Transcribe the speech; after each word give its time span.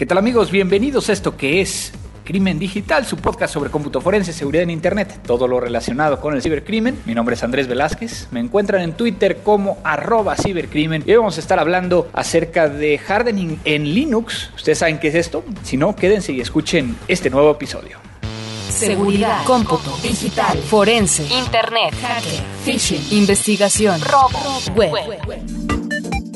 ¿Qué 0.00 0.06
tal 0.06 0.16
amigos? 0.16 0.50
Bienvenidos 0.50 1.10
a 1.10 1.12
esto 1.12 1.36
que 1.36 1.60
es 1.60 1.92
Crimen 2.24 2.58
Digital, 2.58 3.04
su 3.04 3.18
podcast 3.18 3.52
sobre 3.52 3.68
cómputo 3.68 4.00
forense, 4.00 4.32
seguridad 4.32 4.62
en 4.62 4.70
Internet, 4.70 5.20
todo 5.26 5.46
lo 5.46 5.60
relacionado 5.60 6.22
con 6.22 6.34
el 6.34 6.40
cibercrimen. 6.40 7.02
Mi 7.04 7.14
nombre 7.14 7.34
es 7.34 7.44
Andrés 7.44 7.68
Velázquez, 7.68 8.28
me 8.30 8.40
encuentran 8.40 8.80
en 8.80 8.94
Twitter 8.94 9.42
como 9.44 9.76
arroba 9.84 10.36
cibercrimen 10.36 11.02
y 11.04 11.10
hoy 11.10 11.18
vamos 11.18 11.36
a 11.36 11.40
estar 11.40 11.58
hablando 11.58 12.08
acerca 12.14 12.70
de 12.70 12.98
hardening 12.98 13.60
en 13.66 13.92
Linux. 13.92 14.48
¿Ustedes 14.56 14.78
saben 14.78 14.98
qué 15.00 15.08
es 15.08 15.16
esto? 15.16 15.44
Si 15.64 15.76
no, 15.76 15.94
quédense 15.94 16.32
y 16.32 16.40
escuchen 16.40 16.96
este 17.06 17.28
nuevo 17.28 17.50
episodio. 17.50 17.98
Seguridad, 18.70 19.44
cómputo, 19.44 19.94
digital, 20.02 20.56
forense, 20.60 21.24
internet, 21.24 21.92
hacker, 22.00 22.40
phishing, 22.64 23.18
investigación, 23.18 24.00
robo, 24.00 24.62
web. 24.74 25.79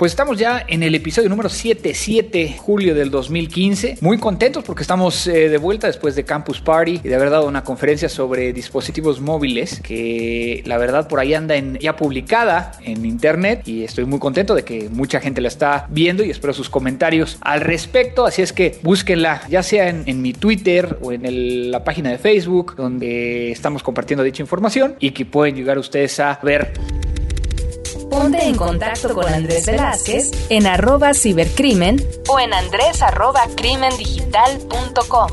Pues 0.00 0.12
estamos 0.12 0.38
ya 0.38 0.64
en 0.66 0.82
el 0.82 0.94
episodio 0.94 1.28
número 1.28 1.50
77, 1.50 2.56
julio 2.56 2.94
del 2.94 3.10
2015. 3.10 3.98
Muy 4.00 4.16
contentos 4.16 4.64
porque 4.64 4.80
estamos 4.80 5.26
eh, 5.26 5.50
de 5.50 5.58
vuelta 5.58 5.88
después 5.88 6.16
de 6.16 6.24
Campus 6.24 6.62
Party 6.62 7.02
y 7.04 7.06
de 7.06 7.14
haber 7.14 7.28
dado 7.28 7.46
una 7.46 7.64
conferencia 7.64 8.08
sobre 8.08 8.54
dispositivos 8.54 9.20
móviles 9.20 9.78
que 9.82 10.62
la 10.64 10.78
verdad 10.78 11.06
por 11.06 11.20
ahí 11.20 11.34
anda 11.34 11.54
en, 11.54 11.76
ya 11.76 11.96
publicada 11.96 12.72
en 12.82 13.04
internet 13.04 13.68
y 13.68 13.84
estoy 13.84 14.06
muy 14.06 14.18
contento 14.18 14.54
de 14.54 14.64
que 14.64 14.88
mucha 14.88 15.20
gente 15.20 15.42
la 15.42 15.48
está 15.48 15.86
viendo 15.90 16.24
y 16.24 16.30
espero 16.30 16.54
sus 16.54 16.70
comentarios 16.70 17.36
al 17.42 17.60
respecto. 17.60 18.24
Así 18.24 18.40
es 18.40 18.54
que 18.54 18.78
búsquenla 18.82 19.42
ya 19.50 19.62
sea 19.62 19.90
en, 19.90 20.22
mi 20.22 20.32
Twitter 20.32 20.96
o 21.02 21.12
en 21.12 21.70
la 21.70 21.84
página 21.84 22.08
de 22.08 22.16
Facebook 22.16 22.74
donde 22.74 23.52
estamos 23.52 23.82
compartiendo 23.82 24.24
dicha 24.24 24.42
información 24.42 24.94
y 24.98 25.10
que 25.10 25.26
pueden 25.26 25.56
llegar 25.56 25.76
ustedes 25.76 26.18
a 26.20 26.40
ver 26.42 26.72
Ponte 28.10 28.44
en 28.44 28.56
contacto 28.56 29.14
con 29.14 29.32
Andrés 29.32 29.66
Velázquez 29.66 30.30
en 30.50 30.66
arroba 30.66 31.14
cibercrimen 31.14 32.04
o 32.28 32.40
en 32.40 32.52
andrés 32.52 33.02
arroba 33.02 33.42
crimendigital.com. 33.56 35.30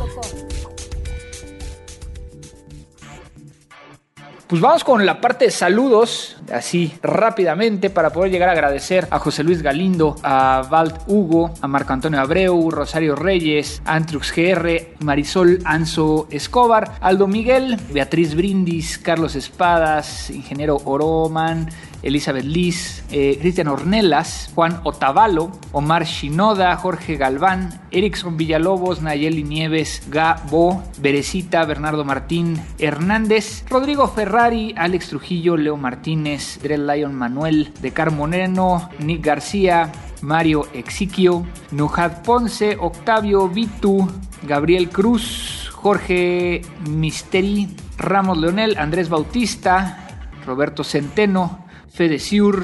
Pues 4.47 4.61
vamos 4.61 4.85
con 4.85 5.05
la 5.05 5.19
parte 5.19 5.43
de 5.43 5.51
saludos, 5.51 6.37
así 6.53 6.93
rápidamente, 7.03 7.89
para 7.89 8.11
poder 8.11 8.31
llegar 8.31 8.47
a 8.47 8.53
agradecer 8.53 9.05
a 9.11 9.19
José 9.19 9.43
Luis 9.43 9.61
Galindo, 9.61 10.15
a 10.23 10.65
Valt 10.69 11.01
Hugo, 11.05 11.51
a 11.59 11.67
Marco 11.67 11.91
Antonio 11.91 12.21
Abreu, 12.21 12.71
Rosario 12.71 13.13
Reyes, 13.17 13.81
Antrux 13.83 14.33
GR, 14.33 14.95
Marisol 14.99 15.59
Anzo 15.65 16.29
Escobar, 16.31 16.93
Aldo 17.01 17.27
Miguel, 17.27 17.77
Beatriz 17.91 18.35
Brindis, 18.35 18.97
Carlos 18.97 19.35
Espadas, 19.35 20.29
Ingeniero 20.29 20.77
Oroman, 20.85 21.67
Elizabeth 22.03 22.45
Liz, 22.45 23.03
eh, 23.11 23.37
Cristian 23.39 23.67
Ornelas, 23.67 24.51
Juan 24.55 24.79
Otavalo, 24.83 25.51
Omar 25.71 26.05
Shinoda, 26.05 26.75
Jorge 26.75 27.17
Galván, 27.17 27.81
Erickson 27.91 28.37
Villalobos, 28.37 29.01
Nayeli 29.01 29.43
Nieves, 29.43 30.03
Gabo, 30.09 30.83
Berecita, 30.99 31.65
Bernardo 31.65 32.05
Martín, 32.05 32.61
Hernández, 32.79 33.65
Rodrigo 33.69 34.07
Ferrari, 34.07 34.73
Alex 34.77 35.09
Trujillo, 35.09 35.57
Leo 35.57 35.77
Martínez, 35.77 36.59
Drell 36.61 36.87
Lion 36.87 37.15
Manuel, 37.15 37.73
Decar 37.81 38.11
Moreno, 38.11 38.89
Nick 38.99 39.25
García, 39.25 39.91
Mario 40.21 40.67
Exiquio, 40.73 41.45
Nujad 41.71 42.23
Ponce, 42.23 42.77
Octavio 42.79 43.47
Vitu, 43.49 44.07
Gabriel 44.43 44.89
Cruz, 44.89 45.69
Jorge 45.73 46.61
Misteri, 46.89 47.75
Ramos 47.97 48.37
Leonel, 48.37 48.77
Andrés 48.77 49.09
Bautista, 49.09 50.05
Roberto 50.45 50.83
Centeno, 50.83 51.66
Fede 51.97 52.19
Siur, 52.19 52.63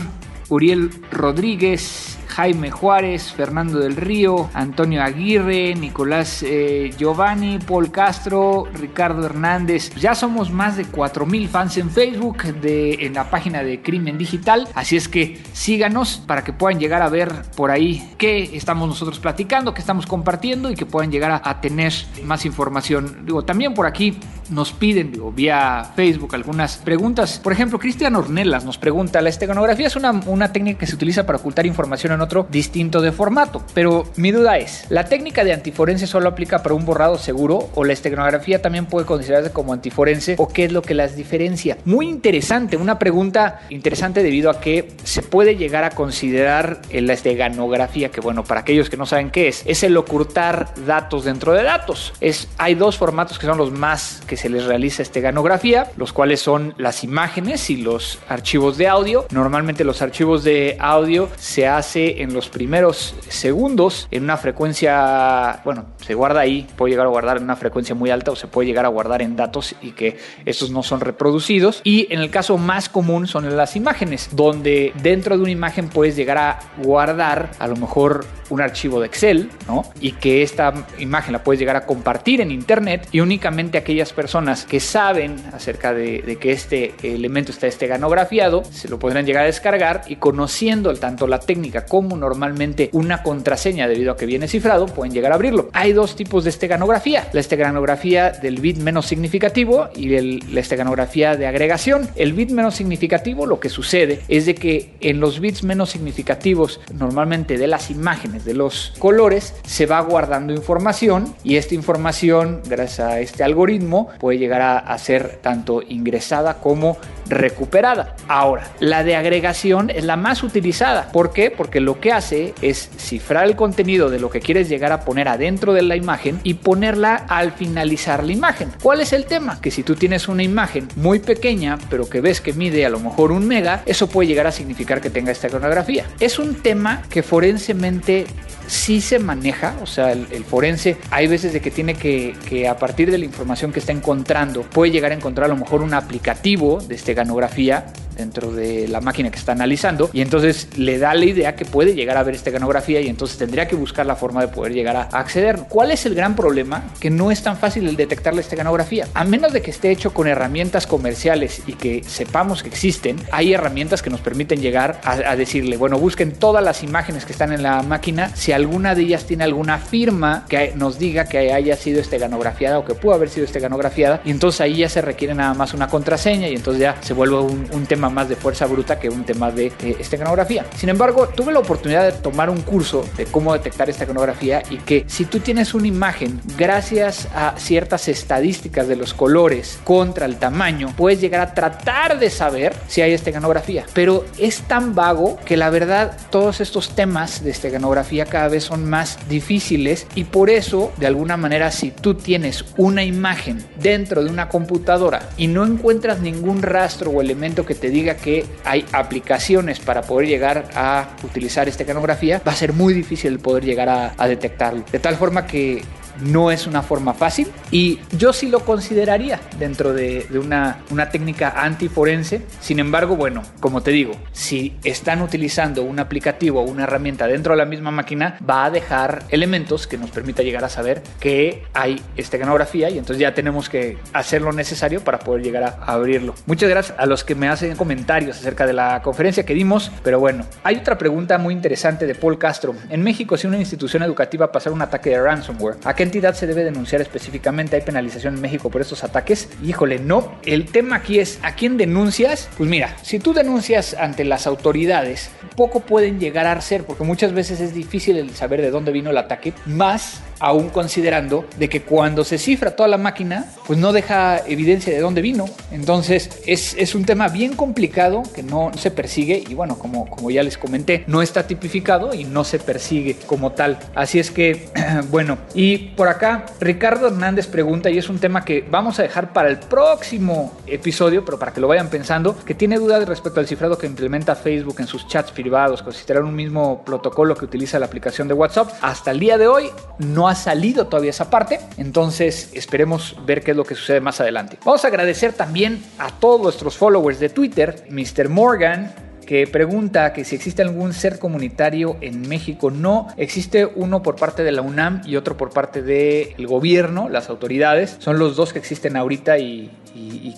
Uriel 0.49 0.91
Rodríguez, 1.11 2.19
Jaime 2.35 2.71
Juárez, 2.71 3.31
Fernando 3.31 3.77
del 3.77 3.95
Río, 3.95 4.49
Antonio 4.55 5.03
Aguirre, 5.03 5.75
Nicolás 5.75 6.41
eh, 6.41 6.91
Giovanni, 6.97 7.59
Paul 7.59 7.91
Castro, 7.91 8.65
Ricardo 8.73 9.23
Hernández. 9.23 9.93
Ya 9.95 10.15
somos 10.15 10.49
más 10.49 10.75
de 10.75 10.85
4.000 10.85 11.47
fans 11.47 11.77
en 11.77 11.91
Facebook, 11.91 12.41
de, 12.43 13.05
en 13.05 13.13
la 13.13 13.29
página 13.29 13.61
de 13.63 13.83
Crimen 13.83 14.17
Digital. 14.17 14.67
Así 14.73 14.97
es 14.97 15.07
que 15.07 15.43
síganos 15.53 16.23
para 16.25 16.43
que 16.43 16.53
puedan 16.53 16.79
llegar 16.79 17.03
a 17.03 17.09
ver 17.09 17.31
por 17.55 17.69
ahí 17.69 18.11
qué 18.17 18.49
estamos 18.55 18.87
nosotros 18.87 19.19
platicando, 19.19 19.75
qué 19.75 19.81
estamos 19.81 20.07
compartiendo 20.07 20.71
y 20.71 20.75
que 20.75 20.87
puedan 20.87 21.11
llegar 21.11 21.39
a, 21.43 21.61
tener 21.61 21.93
más 22.25 22.45
información. 22.45 23.25
Digo, 23.25 23.43
también 23.43 23.75
por 23.75 23.85
aquí 23.85 24.17
nos 24.49 24.73
piden, 24.73 25.11
digo, 25.11 25.31
vía 25.31 25.91
Facebook 25.95 26.33
algunas 26.33 26.77
preguntas. 26.77 27.39
Por 27.41 27.53
ejemplo, 27.53 27.77
Cristian 27.77 28.15
Ornelas 28.15 28.65
nos 28.65 28.79
pregunta, 28.79 29.21
¿la 29.21 29.29
esteganografía 29.29 29.87
es 29.87 29.95
una, 29.95 30.11
una 30.25 30.51
técnica 30.51 30.79
que 30.79 30.87
se 30.87 30.95
utiliza 30.95 31.25
para 31.25 31.37
ocultar 31.37 31.65
información 31.65 32.13
en 32.13 32.22
otro 32.23 32.47
distinto 32.49 33.01
de 33.01 33.11
formato. 33.11 33.63
Pero 33.73 34.05
mi 34.15 34.31
duda 34.31 34.57
es, 34.57 34.85
¿la 34.89 35.05
técnica 35.05 35.43
de 35.43 35.53
antiforense 35.53 36.07
solo 36.07 36.29
aplica 36.29 36.63
para 36.63 36.75
un 36.75 36.85
borrado 36.85 37.17
seguro 37.17 37.69
o 37.75 37.83
la 37.83 37.93
esteganografía 37.93 38.61
también 38.61 38.85
puede 38.85 39.05
considerarse 39.05 39.51
como 39.51 39.73
antiforense 39.73 40.35
o 40.37 40.47
qué 40.47 40.65
es 40.65 40.71
lo 40.71 40.81
que 40.81 40.93
las 40.93 41.15
diferencia? 41.15 41.77
Muy 41.85 42.09
interesante, 42.09 42.77
una 42.77 42.99
pregunta 42.99 43.61
interesante 43.69 44.23
debido 44.23 44.49
a 44.49 44.59
que 44.59 44.93
se 45.03 45.21
puede 45.21 45.55
llegar 45.55 45.83
a 45.83 45.91
considerar 45.91 46.81
la 46.91 47.13
esteganografía, 47.13 48.09
que 48.09 48.21
bueno, 48.21 48.43
para 48.43 48.61
aquellos 48.61 48.89
que 48.89 48.97
no 48.97 49.05
saben 49.05 49.29
qué 49.29 49.47
es, 49.47 49.63
es 49.65 49.83
el 49.83 49.95
ocultar 49.97 50.73
datos 50.85 51.25
dentro 51.25 51.53
de 51.53 51.63
datos. 51.63 52.13
Es, 52.21 52.47
hay 52.57 52.75
dos 52.75 52.97
formatos 52.97 53.39
que 53.39 53.45
son 53.45 53.57
los 53.57 53.71
más 53.71 54.21
que 54.27 54.37
se 54.37 54.49
les 54.49 54.65
realiza 54.65 55.01
esteganografía, 55.01 55.91
los 55.97 56.13
cuales 56.13 56.41
son 56.41 56.73
las 56.77 57.03
imágenes 57.03 57.69
y 57.69 57.77
los 57.77 58.19
archivos 58.29 58.77
de 58.77 58.87
audio. 58.87 59.25
Normalmente 59.31 59.83
los 59.83 60.01
archivos 60.01 60.43
de 60.43 60.77
audio 60.79 61.29
se 61.37 61.67
hace 61.67 62.12
en 62.21 62.33
los 62.33 62.49
primeros 62.49 63.15
segundos 63.29 64.07
en 64.11 64.23
una 64.23 64.37
frecuencia, 64.37 65.61
bueno, 65.65 65.85
se 66.05 66.13
guarda 66.13 66.41
ahí, 66.41 66.67
puede 66.75 66.91
llegar 66.91 67.07
a 67.07 67.09
guardar 67.09 67.37
en 67.37 67.43
una 67.43 67.55
frecuencia 67.55 67.95
muy 67.95 68.09
alta 68.09 68.31
o 68.31 68.35
se 68.35 68.47
puede 68.47 68.67
llegar 68.67 68.85
a 68.85 68.89
guardar 68.89 69.21
en 69.21 69.35
datos 69.35 69.75
y 69.81 69.91
que 69.91 70.17
estos 70.45 70.71
no 70.71 70.83
son 70.83 71.01
reproducidos. 71.01 71.81
Y 71.83 72.07
en 72.13 72.19
el 72.19 72.29
caso 72.29 72.57
más 72.57 72.89
común 72.89 73.27
son 73.27 73.55
las 73.55 73.75
imágenes, 73.75 74.29
donde 74.33 74.93
dentro 75.01 75.37
de 75.37 75.43
una 75.43 75.51
imagen 75.51 75.89
puedes 75.89 76.15
llegar 76.15 76.37
a 76.37 76.59
guardar 76.77 77.51
a 77.59 77.67
lo 77.67 77.75
mejor 77.75 78.25
un 78.53 78.61
archivo 78.61 78.99
de 78.99 79.07
Excel, 79.07 79.49
¿no? 79.67 79.83
Y 79.99 80.11
que 80.13 80.43
esta 80.43 80.73
imagen 80.99 81.33
la 81.33 81.43
puedes 81.43 81.59
llegar 81.59 81.75
a 81.75 81.85
compartir 81.85 82.39
en 82.39 82.51
Internet 82.51 83.07
y 83.11 83.19
únicamente 83.19 83.79
aquellas 83.79 84.13
personas 84.13 84.65
que 84.65 84.79
saben 84.79 85.35
acerca 85.53 85.93
de, 85.93 86.37
que 86.39 86.51
este 86.51 86.93
elemento 87.01 87.51
está 87.51 87.67
esteganografado 87.67 88.63
se 88.71 88.89
lo 88.89 88.99
podrán 88.99 89.25
llegar 89.25 89.43
a 89.43 89.47
descargar 89.47 90.03
y 90.07 90.17
conociendo 90.17 90.93
tanto 90.95 91.27
la 91.27 91.39
técnica 91.39 91.85
como 91.85 92.15
normalmente 92.15 92.89
una 92.93 93.23
contraseña 93.23 93.87
debido 93.87 94.11
a 94.11 94.17
que 94.17 94.25
viene 94.25 94.47
cifrado, 94.47 94.85
pueden 94.85 95.13
llegar 95.13 95.31
a 95.31 95.35
abrirlo. 95.35 95.69
Hay 95.73 95.93
dos 95.93 96.15
tipos 96.15 96.43
de 96.43 96.51
esteganografía, 96.51 97.27
la 97.33 97.39
esteganografía 97.39 98.31
del 98.31 98.59
bit 98.59 98.77
menos 98.77 99.07
significativo 99.07 99.89
y 99.95 100.09
la 100.09 100.59
esteganografía 100.59 101.35
de 101.35 101.47
agregación. 101.47 102.07
El 102.15 102.33
bit 102.33 102.51
menos 102.51 102.75
significativo 102.75 103.45
lo 103.45 103.59
que 103.59 103.69
sucede 103.69 104.21
es 104.27 104.45
de 104.45 104.55
que 104.55 104.93
en 104.99 105.19
los 105.19 105.39
bits 105.39 105.63
menos 105.63 105.89
significativos 105.89 106.79
normalmente 106.93 107.57
de 107.57 107.67
las 107.67 107.89
imágenes 107.89 108.42
de 108.45 108.53
los 108.53 108.93
colores, 108.99 109.55
se 109.65 109.85
va 109.85 109.99
guardando 110.01 110.53
información 110.53 111.33
y 111.43 111.57
esta 111.57 111.75
información, 111.75 112.61
gracias 112.67 113.07
a 113.07 113.19
este 113.19 113.43
algoritmo, 113.43 114.09
puede 114.19 114.37
llegar 114.37 114.61
a, 114.61 114.97
ser 114.97 115.39
tanto 115.41 115.81
ingresada 115.81 116.59
como 116.59 116.97
recuperada. 117.27 118.15
Ahora, 118.27 118.71
la 118.79 119.03
de 119.03 119.15
agregación 119.15 119.89
es 119.89 120.03
la 120.05 120.15
más 120.15 120.43
utilizada. 120.43 121.11
¿Por 121.11 121.33
qué? 121.33 121.51
Porque 121.51 121.79
lo 121.79 121.99
que 121.99 122.11
hace 122.11 122.53
es 122.61 122.89
cifrar 122.97 123.45
el 123.45 123.55
contenido 123.55 124.09
de 124.09 124.19
lo 124.19 124.29
que 124.29 124.39
quieres 124.39 124.69
llegar 124.69 124.91
a 124.91 125.01
poner 125.01 125.27
adentro 125.27 125.73
de 125.73 125.81
la 125.81 125.95
imagen 125.95 126.39
y 126.43 126.55
ponerla 126.55 127.15
al 127.15 127.51
finalizar 127.51 128.23
la 128.23 128.31
imagen. 128.31 128.71
¿Cuál 128.81 129.01
es 129.01 129.13
el 129.13 129.25
tema? 129.25 129.59
Que 129.61 129.71
si 129.71 129.83
tú 129.83 129.95
tienes 129.95 130.27
una 130.27 130.43
imagen 130.43 130.87
muy 130.95 131.19
pequeña, 131.19 131.77
pero 131.89 132.09
que 132.09 132.21
ves 132.21 132.39
que 132.39 132.53
mide 132.53 132.85
a 132.85 132.89
lo 132.89 132.99
mejor 132.99 133.31
un 133.31 133.47
mega, 133.47 133.83
eso 133.85 134.07
puede 134.07 134.27
llegar 134.27 134.47
a 134.47 134.51
significar 134.51 135.01
que 135.01 135.09
tenga 135.09 135.31
esta 135.31 135.47
iconografía. 135.47 136.05
Es 136.19 136.39
un 136.39 136.55
tema 136.55 137.03
que 137.09 137.23
forensemente 137.23 138.22
night. 138.25 138.62
Sí 138.67 139.01
se 139.01 139.19
maneja, 139.19 139.75
o 139.81 139.85
sea, 139.85 140.11
el, 140.11 140.43
forense 140.43 140.97
hay 141.11 141.27
veces 141.27 141.53
de 141.53 141.61
que 141.61 141.71
tiene 141.71 141.95
que, 141.95 142.35
que, 142.47 142.67
a 142.67 142.77
partir 142.77 143.11
de 143.11 143.17
la 143.17 143.25
información 143.25 143.71
que 143.71 143.79
está 143.79 143.91
encontrando, 143.91 144.61
puede 144.61 144.91
llegar 144.91 145.11
a 145.11 145.15
encontrar 145.15 145.45
a 145.45 145.53
lo 145.53 145.57
mejor 145.57 145.81
un 145.81 145.93
aplicativo 145.93 146.81
de 146.81 146.95
esteganografía 146.95 147.85
dentro 148.15 148.51
de 148.51 148.87
la 148.87 149.01
máquina 149.01 149.31
que 149.31 149.37
está 149.37 149.51
analizando 149.51 150.09
y 150.13 150.21
entonces 150.21 150.67
le 150.77 150.97
da 150.97 151.13
la 151.13 151.25
idea 151.25 151.55
que 151.55 151.65
puede 151.65 151.95
llegar 151.95 152.17
a 152.17 152.23
ver 152.23 152.35
esteganografía 152.35 153.01
y 153.01 153.07
entonces 153.07 153.37
tendría 153.37 153.67
que 153.67 153.75
buscar 153.75 154.05
la 154.05 154.15
forma 154.15 154.41
de 154.41 154.47
poder 154.47 154.73
llegar 154.73 154.95
a 154.95 155.03
acceder. 155.03 155.61
¿Cuál 155.69 155.91
es 155.91 156.05
el 156.05 156.15
gran 156.15 156.35
problema? 156.35 156.83
Que 156.99 157.09
no 157.09 157.31
es 157.31 157.43
tan 157.43 157.57
fácil 157.57 157.87
el 157.87 157.95
detectar 157.95 158.33
la 158.33 158.41
esteganografía. 158.41 159.07
A 159.13 159.23
menos 159.23 159.53
de 159.53 159.61
que 159.61 159.71
esté 159.71 159.91
hecho 159.91 160.13
con 160.13 160.27
herramientas 160.27 160.87
comerciales 160.87 161.61
y 161.67 161.73
que 161.73 162.03
sepamos 162.05 162.63
que 162.63 162.69
existen, 162.69 163.17
hay 163.31 163.53
herramientas 163.53 164.01
que 164.01 164.09
nos 164.09 164.21
permiten 164.21 164.61
llegar 164.61 165.01
a, 165.03 165.35
decirle, 165.35 165.77
bueno, 165.77 165.97
busquen 165.97 166.31
todas 166.33 166.63
las 166.63 166.83
imágenes 166.83 167.25
que 167.25 167.31
están 167.31 167.51
en 167.51 167.63
la 167.63 167.81
máquina, 167.81 168.35
si 168.35 168.51
alguna 168.63 168.95
de 168.95 169.03
ellas 169.03 169.25
tiene 169.25 169.43
alguna 169.43 169.77
firma 169.77 170.45
que 170.47 170.73
nos 170.75 170.97
diga 170.97 171.25
que 171.25 171.53
haya 171.53 171.75
sido 171.75 172.01
esteganografiada 172.01 172.79
o 172.79 172.85
que 172.85 172.95
pudo 172.95 173.13
haber 173.13 173.29
sido 173.29 173.45
esteganografiada 173.45 174.21
y 174.25 174.31
entonces 174.31 174.61
ahí 174.61 174.77
ya 174.77 174.89
se 174.89 175.01
requiere 175.01 175.35
nada 175.35 175.53
más 175.53 175.73
una 175.73 175.87
contraseña 175.87 176.47
y 176.47 176.55
entonces 176.55 176.81
ya 176.81 176.95
se 177.01 177.13
vuelve 177.13 177.39
un, 177.39 177.67
un 177.71 177.85
tema 177.85 178.09
más 178.09 178.29
de 178.29 178.35
fuerza 178.35 178.65
bruta 178.65 178.99
que 178.99 179.09
un 179.09 179.23
tema 179.23 179.51
de 179.51 179.67
eh, 179.67 179.97
esteganografía. 179.99 180.65
Sin 180.75 180.89
embargo, 180.89 181.27
tuve 181.27 181.53
la 181.53 181.59
oportunidad 181.59 182.05
de 182.05 182.11
tomar 182.13 182.49
un 182.49 182.61
curso 182.61 183.05
de 183.17 183.25
cómo 183.25 183.53
detectar 183.53 183.89
esteganografía 183.89 184.63
y 184.69 184.77
que 184.77 185.05
si 185.07 185.25
tú 185.25 185.39
tienes 185.39 185.73
una 185.73 185.87
imagen, 185.87 186.39
gracias 186.57 187.27
a 187.35 187.55
ciertas 187.57 188.07
estadísticas 188.07 188.87
de 188.87 188.95
los 188.95 189.13
colores 189.13 189.79
contra 189.83 190.25
el 190.25 190.37
tamaño, 190.37 190.93
puedes 190.95 191.21
llegar 191.21 191.41
a 191.41 191.53
tratar 191.53 192.19
de 192.19 192.29
saber 192.29 192.73
si 192.87 193.01
hay 193.01 193.13
esteganografía. 193.13 193.85
Pero 193.93 194.25
es 194.37 194.61
tan 194.61 194.95
vago 194.95 195.37
que 195.45 195.57
la 195.57 195.69
verdad 195.69 196.17
todos 196.29 196.61
estos 196.61 196.95
temas 196.95 197.43
de 197.43 197.51
esteganografía 197.51 198.25
cada 198.25 198.42
vez 198.47 198.63
son 198.63 198.89
más 198.89 199.17
difíciles 199.29 200.07
y 200.15 200.25
por 200.25 200.49
eso, 200.49 200.91
de 200.97 201.07
alguna 201.07 201.37
manera, 201.37 201.71
si 201.71 201.91
tú 201.91 202.15
tienes 202.15 202.65
una 202.77 203.03
imagen 203.03 203.63
dentro 203.79 204.23
de 204.23 204.29
una 204.29 204.49
computadora 204.49 205.29
y 205.37 205.47
no 205.47 205.65
encuentras 205.65 206.19
ningún 206.19 206.61
rastro 206.61 207.11
o 207.11 207.21
elemento 207.21 207.65
que 207.65 207.75
te 207.75 207.89
diga 207.89 208.15
que 208.15 208.45
hay 208.63 208.85
aplicaciones 208.91 209.79
para 209.79 210.01
poder 210.01 210.27
llegar 210.27 210.69
a 210.75 211.09
utilizar 211.23 211.67
esteganografía, 211.67 212.41
va 212.45 212.51
a 212.51 212.55
ser 212.55 212.73
muy 212.73 212.93
difícil 212.93 213.39
poder 213.39 213.65
llegar 213.65 213.89
a, 213.89 214.13
a 214.17 214.27
detectarlo. 214.27 214.83
De 214.91 214.99
tal 214.99 215.15
forma 215.15 215.45
que 215.45 215.83
no 216.21 216.51
es 216.51 216.67
una 216.67 216.81
forma 216.81 217.13
fácil 217.13 217.51
y 217.71 217.99
yo 218.17 218.33
sí 218.33 218.49
lo 218.49 218.61
consideraría 218.61 219.39
dentro 219.57 219.93
de, 219.93 220.27
una, 220.33 220.79
una 220.89 221.09
técnica 221.09 221.53
antiforense. 221.55 222.41
Sin 222.59 222.79
embargo, 222.79 223.15
bueno, 223.15 223.41
como 223.59 223.81
te 223.81 223.91
digo, 223.91 224.13
si 224.31 224.77
están 224.83 225.21
utilizando 225.21 225.83
un 225.83 225.99
aplicativo 225.99 226.61
o 226.61 226.63
una 226.63 226.83
herramienta 226.83 227.27
dentro 227.27 227.53
de 227.53 227.57
la 227.57 227.65
misma 227.65 227.91
máquina, 227.91 228.37
va 228.47 228.65
a 228.65 228.71
dejar 228.71 229.23
elementos 229.29 229.87
que 229.87 229.97
nos 229.97 230.11
permita 230.11 230.43
llegar 230.43 230.63
a 230.63 230.69
saber 230.69 231.01
que 231.19 231.63
hay 231.73 232.01
esteganografía 232.15 232.89
y 232.89 232.97
entonces 232.97 233.19
ya 233.19 233.33
tenemos 233.33 233.69
que 233.69 233.97
hacer 234.13 234.41
lo 234.41 234.51
necesario 234.51 235.03
para 235.03 235.19
poder 235.19 235.43
llegar 235.43 235.63
a, 235.63 235.67
a 235.81 235.93
abrirlo. 235.93 236.35
Muchas 236.45 236.69
gracias 236.69 236.97
a 236.99 237.05
los 237.05 237.23
que 237.23 237.35
me 237.35 237.47
hacen 237.47 237.75
comentarios 237.75 238.37
acerca 238.37 238.67
de 238.67 238.73
la 238.73 239.01
conferencia 239.01 239.45
que 239.45 239.53
dimos, 239.53 239.91
pero 240.03 240.19
bueno, 240.19 240.45
hay 240.63 240.77
otra 240.77 240.97
pregunta 240.97 241.37
muy 241.37 241.53
interesante 241.53 242.05
de 242.05 242.15
Paul 242.15 242.37
Castro. 242.37 242.75
En 242.89 243.03
México, 243.03 243.37
si 243.37 243.47
una 243.47 243.57
institución 243.57 244.03
educativa 244.03 244.51
pasara 244.51 244.75
un 244.75 244.81
ataque 244.81 245.11
de 245.11 245.21
ransomware, 245.21 245.77
¿a 245.83 245.95
qué 245.95 246.02
entidad 246.03 246.35
se 246.35 246.47
debe 246.47 246.63
denunciar 246.63 247.01
específicamente? 247.01 247.75
¿Hay 247.75 247.81
penalización 247.81 248.35
en 248.35 248.41
México 248.41 248.69
por 248.69 248.81
estos 248.81 249.03
ataques? 249.03 249.49
Híjole, 249.63 249.99
no. 249.99 250.35
El 250.45 250.65
tema 250.65 250.97
aquí 250.97 251.19
es, 251.19 251.39
¿a 251.41 251.55
quién 251.55 251.77
denuncias? 251.77 252.49
Pues 252.57 252.69
mira, 252.69 252.95
si 253.01 253.19
tú 253.19 253.33
denuncias 253.33 253.93
ante 253.93 254.23
las 254.23 254.47
autoridades, 254.47 255.31
poco 255.55 255.81
pueden 255.81 256.19
llegar 256.19 256.45
a 256.45 256.61
ser, 256.61 256.85
porque 256.85 257.03
muchas 257.03 257.33
veces 257.33 257.59
es 257.59 257.73
difícil 257.73 258.17
el 258.17 258.35
saber 258.35 258.61
de 258.61 258.71
dónde 258.71 258.91
vino 258.91 259.09
el 259.09 259.17
ataque, 259.17 259.53
más 259.65 260.21
aún 260.39 260.69
considerando 260.69 261.45
de 261.57 261.69
que 261.69 261.83
cuando 261.83 262.25
se 262.25 262.37
cifra 262.37 262.75
toda 262.75 262.89
la 262.89 262.97
máquina, 262.97 263.45
pues 263.65 263.79
no 263.79 263.93
deja 263.93 264.41
evidencia 264.45 264.91
de 264.91 264.99
dónde 264.99 265.21
vino. 265.21 265.45
Entonces 265.71 266.41
es, 266.45 266.75
es 266.77 266.95
un 266.95 267.05
tema 267.05 267.29
bien 267.29 267.55
complicado 267.55 268.23
que 268.35 268.43
no 268.43 268.71
se 268.77 268.91
persigue 268.91 269.41
y 269.47 269.53
bueno, 269.53 269.79
como, 269.79 270.09
como 270.09 270.31
ya 270.31 270.43
les 270.43 270.57
comenté, 270.57 271.05
no 271.07 271.21
está 271.21 271.47
tipificado 271.47 272.13
y 272.13 272.25
no 272.25 272.43
se 272.43 272.59
persigue 272.59 273.15
como 273.25 273.53
tal. 273.53 273.79
Así 273.95 274.19
es 274.19 274.31
que, 274.31 274.67
bueno, 275.11 275.37
y 275.55 275.92
por 275.95 276.07
acá 276.07 276.45
Ricardo 276.59 277.07
Hernández 277.07 277.47
pregunta, 277.47 277.89
y 277.89 277.97
es 277.97 278.09
un 278.09 278.19
tema 278.19 278.43
que 278.43 278.65
vamos 278.69 278.99
a 278.99 279.03
dejar 279.03 279.33
para 279.33 279.49
el 279.49 279.59
próximo 279.59 280.57
episodio, 280.67 281.23
pero 281.25 281.39
para 281.39 281.53
que 281.53 281.61
lo 281.61 281.67
vayan 281.67 281.89
pensando, 281.89 282.35
que 282.45 282.55
tiene 282.55 282.77
dudas 282.77 283.07
respecto 283.07 283.39
al 283.39 283.47
cifrado 283.47 283.77
que 283.77 283.87
implementa 283.87 284.35
Facebook 284.35 284.75
en 284.79 284.87
sus 284.87 285.07
chats 285.07 285.31
privados, 285.31 285.81
considerar 285.83 286.23
un 286.23 286.35
mismo 286.35 286.83
protocolo 286.83 287.35
que 287.35 287.45
utiliza 287.45 287.79
la 287.79 287.85
aplicación 287.85 288.27
de 288.27 288.33
WhatsApp. 288.33 288.71
Hasta 288.81 289.11
el 289.11 289.19
día 289.19 289.37
de 289.37 289.47
hoy 289.47 289.69
no 289.99 290.27
ha 290.27 290.35
salido 290.35 290.87
todavía 290.87 291.11
esa 291.11 291.29
parte, 291.29 291.59
entonces 291.77 292.49
esperemos 292.53 293.15
ver 293.25 293.43
qué 293.43 293.51
es 293.51 293.57
lo 293.57 293.63
que 293.63 293.75
sucede 293.75 294.01
más 294.01 294.19
adelante. 294.19 294.57
Vamos 294.65 294.83
a 294.85 294.87
agradecer 294.87 295.33
también 295.33 295.83
a 295.99 296.09
todos 296.09 296.41
nuestros 296.41 296.77
followers 296.77 297.19
de 297.19 297.29
Twitter, 297.29 297.85
Mr. 297.89 298.29
Morgan, 298.29 298.93
que 299.23 299.47
pregunta 299.47 300.13
que 300.13 300.23
si 300.23 300.35
existe 300.35 300.61
algún 300.61 300.93
ser 300.93 301.19
comunitario 301.19 301.97
en 302.01 302.27
México. 302.27 302.71
No, 302.71 303.07
existe 303.17 303.65
uno 303.65 304.03
por 304.03 304.15
parte 304.15 304.43
de 304.43 304.51
la 304.51 304.61
UNAM 304.61 305.01
y 305.05 305.15
otro 305.15 305.37
por 305.37 305.51
parte 305.51 305.81
del 305.81 306.47
gobierno, 306.47 307.09
las 307.09 307.29
autoridades. 307.29 307.95
Son 307.99 308.19
los 308.19 308.35
dos 308.35 308.53
que 308.53 308.59
existen 308.59 308.97
ahorita 308.97 309.37
y, 309.37 309.71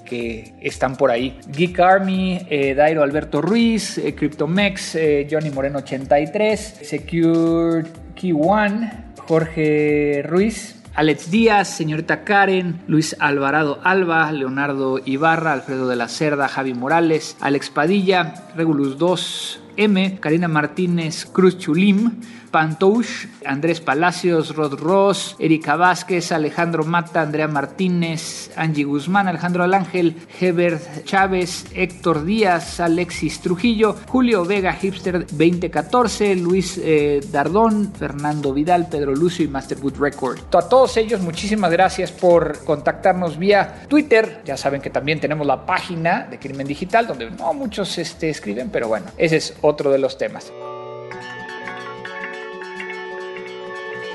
que 0.06 0.54
están 0.62 0.98
por 0.98 1.10
ahí. 1.10 1.40
Geek 1.48 1.80
Army, 1.80 2.46
eh, 2.50 2.76
Dairo 2.76 3.02
Alberto 3.02 3.42
Ruiz, 3.42 3.98
eh, 3.98 4.14
Cryptomex, 4.14 4.96
eh, 4.96 5.28
Johnny 5.32 5.50
Moreno 5.50 5.80
83, 5.80 6.60
Secure 6.84 7.84
Key 8.16 8.34
One, 8.34 8.92
Jorge 9.28 10.22
Ruiz, 10.24 10.75
Alex 10.96 11.30
Díaz, 11.30 11.76
señorita 11.76 12.24
Karen, 12.24 12.82
Luis 12.88 13.18
Alvarado 13.20 13.82
Alba, 13.84 14.32
Leonardo 14.32 15.02
Ibarra, 15.04 15.52
Alfredo 15.52 15.90
de 15.90 15.98
la 15.98 16.08
Cerda, 16.08 16.48
Javi 16.48 16.74
Morales, 16.74 17.36
Alex 17.42 17.70
Padilla, 17.70 18.48
Regulus 18.56 18.98
2, 18.98 19.60
M, 19.76 20.18
Karina 20.22 20.48
Martínez, 20.48 21.26
Cruz 21.26 21.58
Chulim, 21.58 22.22
Pantouche, 22.56 23.28
Andrés 23.46 23.82
Palacios, 23.82 24.56
Rod 24.56 24.80
Ross, 24.80 25.36
Erika 25.40 25.76
Vázquez, 25.76 26.32
Alejandro 26.32 26.86
Mata, 26.86 27.22
Andrea 27.22 27.50
Martínez, 27.50 28.50
Angie 28.56 28.86
Guzmán, 28.86 29.28
Alejandro 29.28 29.62
Alángel, 29.62 30.16
Hebert 30.40 31.04
Chávez, 31.04 31.66
Héctor 31.74 32.24
Díaz, 32.24 32.80
Alexis 32.80 33.42
Trujillo, 33.42 33.98
Julio 34.08 34.46
Vega, 34.46 34.72
Hipster 34.72 35.28
2014, 35.28 36.38
Luis 36.38 36.80
eh, 36.82 37.20
Dardón, 37.30 37.92
Fernando 37.92 38.54
Vidal, 38.54 38.88
Pedro 38.88 39.14
Lucio 39.14 39.44
y 39.44 39.50
Masterwood 39.50 39.98
Record. 40.00 40.40
A 40.56 40.70
todos 40.70 40.96
ellos, 40.96 41.20
muchísimas 41.20 41.70
gracias 41.74 42.14
por 42.14 42.64
contactarnos 42.64 43.38
vía 43.38 43.84
Twitter. 43.90 44.44
Ya 44.46 44.56
saben 44.56 44.80
que 44.80 44.90
también 44.90 45.20
tenemos 45.20 45.46
la 45.46 45.66
página 45.66 46.26
de 46.32 46.40
Crimen 46.40 46.68
Digital, 46.68 47.06
donde 47.06 47.30
no 47.32 47.54
muchos 47.54 47.98
este, 47.98 48.30
escriben, 48.30 48.70
pero 48.70 48.88
bueno, 48.88 49.08
ese 49.18 49.36
es 49.36 49.54
otro 49.60 49.92
de 49.92 50.00
los 50.00 50.18
temas. 50.18 50.54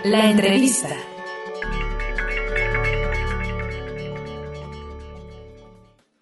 La 0.04 0.30
entrevista. 0.30 0.88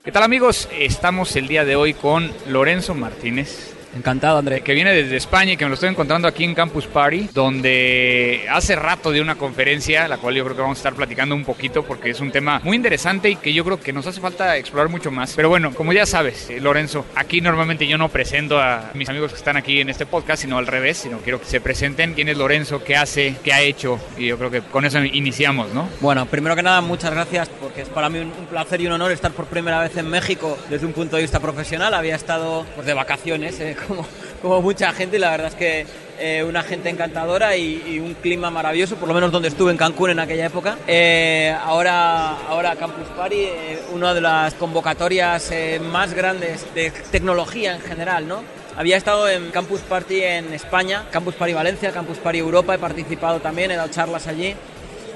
¿Qué 0.02 0.10
tal 0.10 0.24
amigos? 0.24 0.68
Estamos 0.72 1.36
el 1.36 1.46
día 1.46 1.64
de 1.64 1.76
hoy 1.76 1.94
con 1.94 2.32
Lorenzo 2.48 2.94
Martínez. 2.94 3.77
Encantado, 3.96 4.38
André. 4.38 4.60
Que 4.60 4.74
viene 4.74 4.92
desde 4.92 5.16
España 5.16 5.52
y 5.52 5.56
que 5.56 5.64
me 5.64 5.70
lo 5.70 5.74
estoy 5.74 5.88
encontrando 5.88 6.28
aquí 6.28 6.44
en 6.44 6.54
Campus 6.54 6.86
Party, 6.86 7.30
donde 7.32 8.46
hace 8.50 8.76
rato 8.76 9.10
de 9.10 9.20
una 9.20 9.36
conferencia, 9.36 10.06
la 10.08 10.18
cual 10.18 10.34
yo 10.34 10.44
creo 10.44 10.56
que 10.56 10.62
vamos 10.62 10.78
a 10.78 10.80
estar 10.80 10.94
platicando 10.94 11.34
un 11.34 11.44
poquito 11.44 11.82
porque 11.84 12.10
es 12.10 12.20
un 12.20 12.30
tema 12.30 12.60
muy 12.62 12.76
interesante 12.76 13.30
y 13.30 13.36
que 13.36 13.52
yo 13.52 13.64
creo 13.64 13.80
que 13.80 13.92
nos 13.92 14.06
hace 14.06 14.20
falta 14.20 14.56
explorar 14.56 14.88
mucho 14.88 15.10
más. 15.10 15.32
Pero 15.34 15.48
bueno, 15.48 15.72
como 15.72 15.92
ya 15.92 16.06
sabes, 16.06 16.50
eh, 16.50 16.60
Lorenzo, 16.60 17.06
aquí 17.14 17.40
normalmente 17.40 17.86
yo 17.86 17.98
no 17.98 18.08
presento 18.08 18.60
a 18.60 18.90
mis 18.94 19.08
amigos 19.08 19.32
que 19.32 19.38
están 19.38 19.56
aquí 19.56 19.80
en 19.80 19.88
este 19.88 20.06
podcast, 20.06 20.42
sino 20.42 20.58
al 20.58 20.66
revés, 20.66 20.98
sino 20.98 21.18
quiero 21.18 21.40
que 21.40 21.46
se 21.46 21.60
presenten. 21.60 22.14
¿Quién 22.14 22.28
es 22.28 22.36
Lorenzo? 22.36 22.82
¿Qué 22.84 22.96
hace? 22.96 23.36
¿Qué 23.42 23.52
ha 23.52 23.62
hecho? 23.62 23.98
Y 24.16 24.26
yo 24.26 24.38
creo 24.38 24.50
que 24.50 24.60
con 24.60 24.84
eso 24.84 24.98
iniciamos, 25.02 25.72
¿no? 25.72 25.88
Bueno, 26.00 26.26
primero 26.26 26.54
que 26.54 26.62
nada, 26.62 26.80
muchas 26.80 27.12
gracias 27.12 27.48
porque 27.60 27.82
es 27.82 27.88
para 27.88 28.08
mí 28.08 28.18
un, 28.18 28.32
un 28.38 28.46
placer 28.46 28.80
y 28.80 28.86
un 28.86 28.92
honor 28.92 29.12
estar 29.12 29.32
por 29.32 29.46
primera 29.46 29.80
vez 29.80 29.96
en 29.96 30.08
México 30.08 30.58
desde 30.68 30.86
un 30.86 30.92
punto 30.92 31.16
de 31.16 31.22
vista 31.22 31.40
profesional. 31.40 31.94
Había 31.94 32.14
estado 32.14 32.66
pues, 32.74 32.86
de 32.86 32.94
vacaciones, 32.94 33.58
eh, 33.60 33.76
como, 33.88 34.06
como 34.42 34.62
mucha 34.62 34.92
gente, 34.92 35.18
la 35.18 35.30
verdad 35.30 35.48
es 35.48 35.54
que 35.54 35.86
eh, 36.20 36.42
una 36.42 36.64
gente 36.64 36.88
encantadora 36.88 37.56
y, 37.56 38.00
un 38.00 38.14
clima 38.14 38.50
maravilloso, 38.50 38.96
por 38.96 39.08
lo 39.08 39.14
menos 39.14 39.30
donde 39.30 39.48
estuve 39.48 39.70
en 39.70 39.76
Cancún 39.76 40.10
en 40.10 40.18
aquella 40.18 40.46
época. 40.46 40.76
Eh, 40.86 41.54
ahora, 41.64 42.36
ahora 42.48 42.74
Campus 42.76 43.06
Party, 43.16 43.36
eh, 43.36 43.82
una 43.92 44.14
de 44.14 44.20
las 44.20 44.54
convocatorias 44.54 45.52
más 45.90 46.14
grandes 46.14 46.66
de 46.74 46.90
tecnología 47.10 47.74
en 47.74 47.80
general, 47.80 48.26
¿no? 48.26 48.42
Había 48.76 48.96
estado 48.96 49.28
en 49.28 49.50
Campus 49.50 49.80
Party 49.80 50.22
en 50.22 50.52
España, 50.52 51.04
Campus 51.10 51.34
Party 51.34 51.52
Valencia, 51.52 51.92
Campus 51.92 52.18
Party 52.18 52.38
Europa, 52.38 52.74
he 52.74 52.78
participado 52.78 53.40
también, 53.40 53.70
he 53.70 53.76
dado 53.76 53.88
charlas 53.88 54.26
allí 54.26 54.54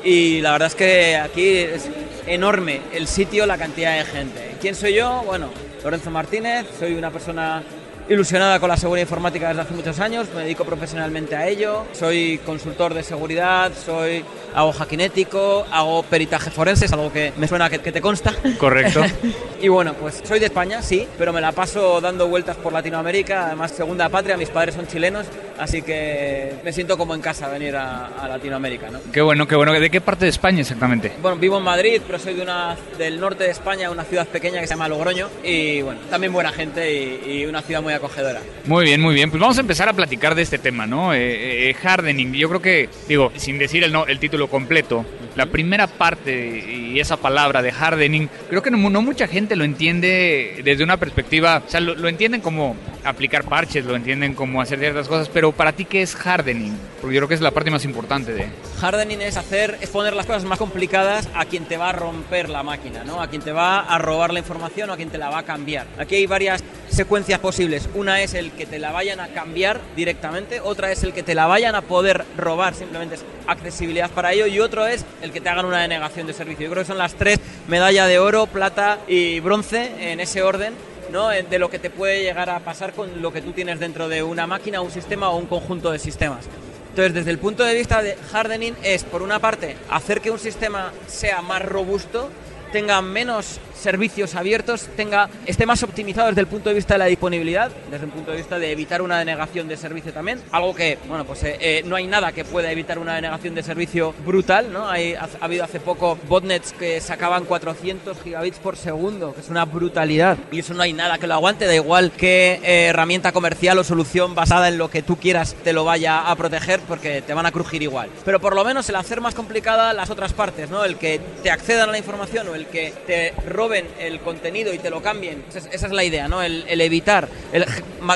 y 0.05 0.41
la 0.41 0.52
verdad 0.52 0.69
es 0.69 0.75
que 0.75 1.17
aquí 1.17 1.59
es 1.59 1.88
enorme 2.26 2.81
el 2.93 3.07
sitio, 3.07 3.47
la 3.47 3.59
cantidad 3.59 3.97
de 3.97 4.05
gente. 4.05 4.57
¿Quién 4.61 4.75
soy 4.75 4.95
yo? 4.95 5.23
Bueno, 5.26 5.50
Lorenzo 5.83 6.11
Martínez, 6.11 6.67
soy 6.79 6.95
una 6.95 7.11
persona 7.11 7.62
ilusionada 8.09 8.59
con 8.61 8.68
la 8.68 8.76
seguridad 8.76 9.04
informática 9.04 9.49
desde 9.49 9.62
hace 9.62 9.75
muchos 9.75 9.99
años, 10.00 10.28
me 10.35 10.42
dedico 10.42 10.64
profesionalmente 10.64 11.37
a 11.37 11.49
ello, 11.49 11.85
soy 11.92 12.38
consultor 12.44 12.94
de 12.94 13.02
seguridad, 13.02 13.73
soy 13.75 14.25
hago 14.54 14.73
hackinético, 14.73 15.66
hago 15.71 16.02
peritaje 16.02 16.50
forense, 16.50 16.87
es 16.87 16.92
algo 16.92 17.12
que 17.12 17.32
me 17.37 17.49
suena 17.49 17.71
que, 17.71 17.78
que 17.78 17.92
te 17.92 18.00
consta. 18.00 18.35
Correcto. 18.59 19.02
y 19.62 19.68
bueno, 19.68 19.94
pues 19.94 20.21
soy 20.25 20.38
de 20.40 20.47
España, 20.47 20.82
sí, 20.82 21.06
pero 21.18 21.32
me 21.32 21.40
la 21.40 21.52
paso 21.52 22.00
dando 22.00 22.28
vueltas 22.28 22.56
por 22.56 22.73
Latinoamérica, 22.73 23.47
además 23.47 23.73
segunda 23.73 24.09
patria, 24.09 24.37
mis 24.37 24.50
padres 24.50 24.75
son 24.75 24.87
chilenos, 24.87 25.26
así 25.59 25.82
que 25.82 26.54
me 26.64 26.73
siento 26.73 26.99
como 26.99 27.14
en 27.14 27.21
casa 27.21 27.49
venir 27.49 27.76
a, 27.76 28.11
Latinoamérica, 28.32 28.88
¿no? 28.88 29.00
Qué 29.12 29.21
bueno, 29.21 29.47
qué 29.47 29.56
bueno. 29.56 29.73
¿De 29.73 29.90
qué 29.90 30.00
parte 30.00 30.25
de 30.25 30.30
España 30.30 30.61
exactamente? 30.61 31.12
Bueno, 31.21 31.37
vivo 31.37 31.59
en 31.59 31.64
Madrid, 31.64 32.00
pero 32.06 32.18
soy 32.18 32.35
de 32.35 32.42
una, 32.42 32.76
del 32.97 33.21
norte 33.21 33.44
de 33.44 33.50
España, 33.50 33.90
una 33.90 34.04
ciudad 34.04 34.26
pequeña 34.26 34.61
que 34.61 34.66
se 34.66 34.75
llama 34.75 34.88
Logroño, 34.88 35.28
y 35.42 35.82
bueno, 35.82 36.00
también 36.09 36.32
buena 36.32 36.50
gente 36.52 36.92
y, 36.92 37.42
una 37.42 37.61
ciudad 37.61 37.82
muy 37.82 37.91
acogedora. 37.94 38.40
Muy 38.66 38.84
bien, 38.84 39.00
muy 39.00 39.14
bien. 39.14 39.30
Pues 39.30 39.40
vamos 39.40 39.58
a 39.58 39.61
empezar 39.61 39.88
a 39.88 39.92
platicar 39.92 40.34
de 40.34 40.42
este 40.42 40.58
tema, 40.58 40.87
¿no? 40.87 41.14
Eh, 41.14 41.70
eh, 41.70 41.76
hardening. 41.82 42.32
Yo 42.32 42.49
creo 42.49 42.62
que, 42.62 42.88
digo, 43.08 43.32
sin 43.37 43.58
decir 43.58 43.84
el, 43.84 43.92
no, 43.92 44.06
el 44.06 44.18
título 44.18 44.49
completo, 44.49 45.04
la 45.37 45.46
primera 45.46 45.87
parte 45.87 46.92
y 46.92 47.00
esa 47.00 47.16
palabra 47.16 47.62
de 47.62 47.72
hardening, 47.72 48.28
creo 48.49 48.62
que 48.62 48.70
no, 48.70 48.78
mucha 48.78 49.26
gente 49.26 49.56
lo 49.56 49.64
entiende 49.64 50.61
desde 50.64 50.84
una 50.84 50.96
perspectiva, 50.96 51.62
o 51.66 51.70
sea, 51.70 51.80
lo, 51.80 52.08
entienden 52.08 52.40
como 52.40 52.76
aplicar 53.04 53.44
parches, 53.44 53.84
lo 53.84 53.96
entienden 53.96 54.34
como 54.34 54.61
hacer 54.61 54.78
ciertas 54.78 55.08
cosas, 55.08 55.28
pero 55.28 55.52
para 55.52 55.72
ti, 55.72 55.84
¿qué 55.84 56.02
es 56.02 56.14
hardening? 56.14 56.76
Porque 57.00 57.14
yo 57.14 57.20
creo 57.20 57.28
que 57.28 57.34
es 57.34 57.40
la 57.40 57.50
parte 57.50 57.70
más 57.70 57.84
importante 57.84 58.32
de... 58.32 58.46
Hardening 58.80 59.22
es 59.22 59.37
hacer, 59.37 59.78
es 59.80 59.88
poner 59.88 60.14
las 60.14 60.26
cosas 60.26 60.44
más 60.44 60.58
complicadas 60.58 61.28
a 61.34 61.44
quien 61.46 61.64
te 61.64 61.76
va 61.76 61.90
a 61.90 61.92
romper 61.92 62.49
la 62.49 62.62
máquina, 62.62 63.04
¿no? 63.04 63.20
A 63.20 63.28
quien 63.28 63.42
te 63.42 63.52
va 63.52 63.80
a 63.80 63.99
robar 63.99 64.32
la 64.32 64.38
información 64.38 64.90
o 64.90 64.92
a 64.92 64.96
quien 64.96 65.11
te 65.11 65.18
la 65.18 65.30
va 65.30 65.38
a 65.38 65.42
cambiar. 65.44 65.87
Aquí 65.99 66.16
hay 66.16 66.26
varias 66.26 66.62
secuencias 66.92 67.40
posibles. 67.40 67.88
Una 67.94 68.22
es 68.22 68.34
el 68.34 68.52
que 68.52 68.66
te 68.66 68.78
la 68.78 68.92
vayan 68.92 69.20
a 69.20 69.28
cambiar 69.28 69.80
directamente, 69.96 70.61
otra 70.61 70.92
es 70.92 71.02
el 71.02 71.12
que 71.12 71.22
te 71.22 71.34
la 71.34 71.46
vayan 71.46 71.75
a 71.75 71.82
poder 71.82 72.25
robar, 72.37 72.75
simplemente 72.75 73.16
es 73.16 73.25
accesibilidad 73.46 74.11
para 74.11 74.32
ello, 74.32 74.46
y 74.46 74.61
otro 74.61 74.87
es 74.87 75.04
el 75.22 75.32
que 75.32 75.40
te 75.40 75.49
hagan 75.49 75.66
una 75.66 75.80
denegación 75.80 76.26
de 76.26 76.32
servicio. 76.32 76.64
Yo 76.64 76.70
creo 76.70 76.82
que 76.82 76.88
son 76.88 76.99
las 76.99 77.14
tres, 77.14 77.40
medalla 77.68 78.06
de 78.06 78.18
oro, 78.18 78.46
plata 78.46 78.99
y 79.08 79.40
bronce, 79.40 80.12
en 80.12 80.20
ese 80.20 80.42
orden, 80.42 80.75
¿no? 81.11 81.28
de 81.28 81.58
lo 81.58 81.70
que 81.70 81.78
te 81.78 81.90
puede 81.90 82.22
llegar 82.22 82.50
a 82.50 82.61
pasar 82.61 82.92
con 82.92 83.22
lo 83.22 83.32
que 83.32 83.42
tú 83.42 83.52
tienes 83.52 83.80
dentro 83.80 84.08
de 84.08 84.22
una 84.22 84.46
máquina, 84.46 84.80
un 84.80 84.90
sistema 84.90 85.30
o 85.30 85.37
un 85.37 85.46
conjunto 85.46 85.90
de 85.90 85.99
sistemas. 85.99 86.46
Entonces, 86.90 87.14
desde 87.14 87.30
el 87.30 87.38
punto 87.38 87.64
de 87.64 87.75
vista 87.75 88.02
de 88.02 88.18
hardening 88.32 88.75
es, 88.82 89.04
por 89.04 89.22
una 89.22 89.38
parte, 89.38 89.76
hacer 89.88 90.20
que 90.20 90.30
un 90.30 90.38
sistema 90.38 90.92
sea 91.06 91.40
más 91.40 91.62
robusto, 91.62 92.28
tenga 92.70 93.00
menos 93.00 93.61
servicios 93.82 94.34
abiertos, 94.34 94.88
tenga, 94.96 95.28
esté 95.44 95.66
más 95.66 95.82
optimizado 95.82 96.28
desde 96.28 96.40
el 96.40 96.46
punto 96.46 96.68
de 96.68 96.76
vista 96.76 96.94
de 96.94 96.98
la 96.98 97.06
disponibilidad, 97.06 97.70
desde 97.90 98.06
el 98.06 98.10
punto 98.12 98.30
de 98.30 98.36
vista 98.38 98.58
de 98.58 98.70
evitar 98.70 99.02
una 99.02 99.18
denegación 99.18 99.68
de 99.68 99.76
servicio 99.76 100.12
también. 100.12 100.40
Algo 100.52 100.74
que, 100.74 100.98
bueno, 101.08 101.24
pues 101.24 101.42
eh, 101.42 101.56
eh, 101.60 101.82
no 101.84 101.96
hay 101.96 102.06
nada 102.06 102.32
que 102.32 102.44
pueda 102.44 102.70
evitar 102.70 102.98
una 102.98 103.16
denegación 103.16 103.54
de 103.54 103.62
servicio 103.62 104.14
brutal, 104.24 104.72
¿no? 104.72 104.88
Ha, 104.88 104.96
habido 105.40 105.64
hace 105.64 105.80
poco 105.80 106.18
botnets 106.28 106.72
que 106.72 107.00
sacaban 107.00 107.44
400 107.44 108.22
gigabits 108.22 108.58
por 108.58 108.76
segundo, 108.76 109.34
que 109.34 109.40
es 109.40 109.48
una 109.48 109.64
brutalidad. 109.64 110.38
Y 110.50 110.60
eso 110.60 110.74
no 110.74 110.82
hay 110.82 110.92
nada 110.92 111.18
que 111.18 111.26
lo 111.26 111.34
aguante, 111.34 111.66
da 111.66 111.74
igual 111.74 112.12
qué 112.12 112.60
eh, 112.62 112.86
herramienta 112.86 113.32
comercial 113.32 113.78
o 113.78 113.84
solución 113.84 114.34
basada 114.34 114.68
en 114.68 114.78
lo 114.78 114.90
que 114.90 115.02
tú 115.02 115.16
quieras 115.16 115.56
te 115.64 115.72
lo 115.72 115.84
vaya 115.84 116.30
a 116.30 116.36
proteger, 116.36 116.80
porque 116.86 117.22
te 117.22 117.34
van 117.34 117.46
a 117.46 117.52
crujir 117.52 117.82
igual. 117.82 118.08
Pero 118.24 118.40
por 118.40 118.54
lo 118.54 118.64
menos 118.64 118.88
el 118.88 118.96
hacer 118.96 119.20
más 119.20 119.34
complicada 119.34 119.92
las 119.92 120.10
otras 120.10 120.32
partes, 120.32 120.70
¿no? 120.70 120.84
El 120.84 120.96
que 120.96 121.20
te 121.42 121.50
accedan 121.50 121.88
a 121.88 121.92
la 121.92 121.98
información 121.98 122.48
o 122.48 122.54
el 122.54 122.66
que 122.66 122.92
te 123.06 123.34
robe 123.73 123.85
el 123.99 124.21
contenido 124.21 124.73
y 124.75 124.79
te 124.79 124.91
lo 124.91 125.02
cambien. 125.02 125.43
Esa 125.55 125.87
es, 125.87 125.93
la 125.93 126.05
idea, 126.05 126.29
¿no? 126.29 126.43
El, 126.43 126.81
evitar, 126.81 127.29
el 127.52 127.64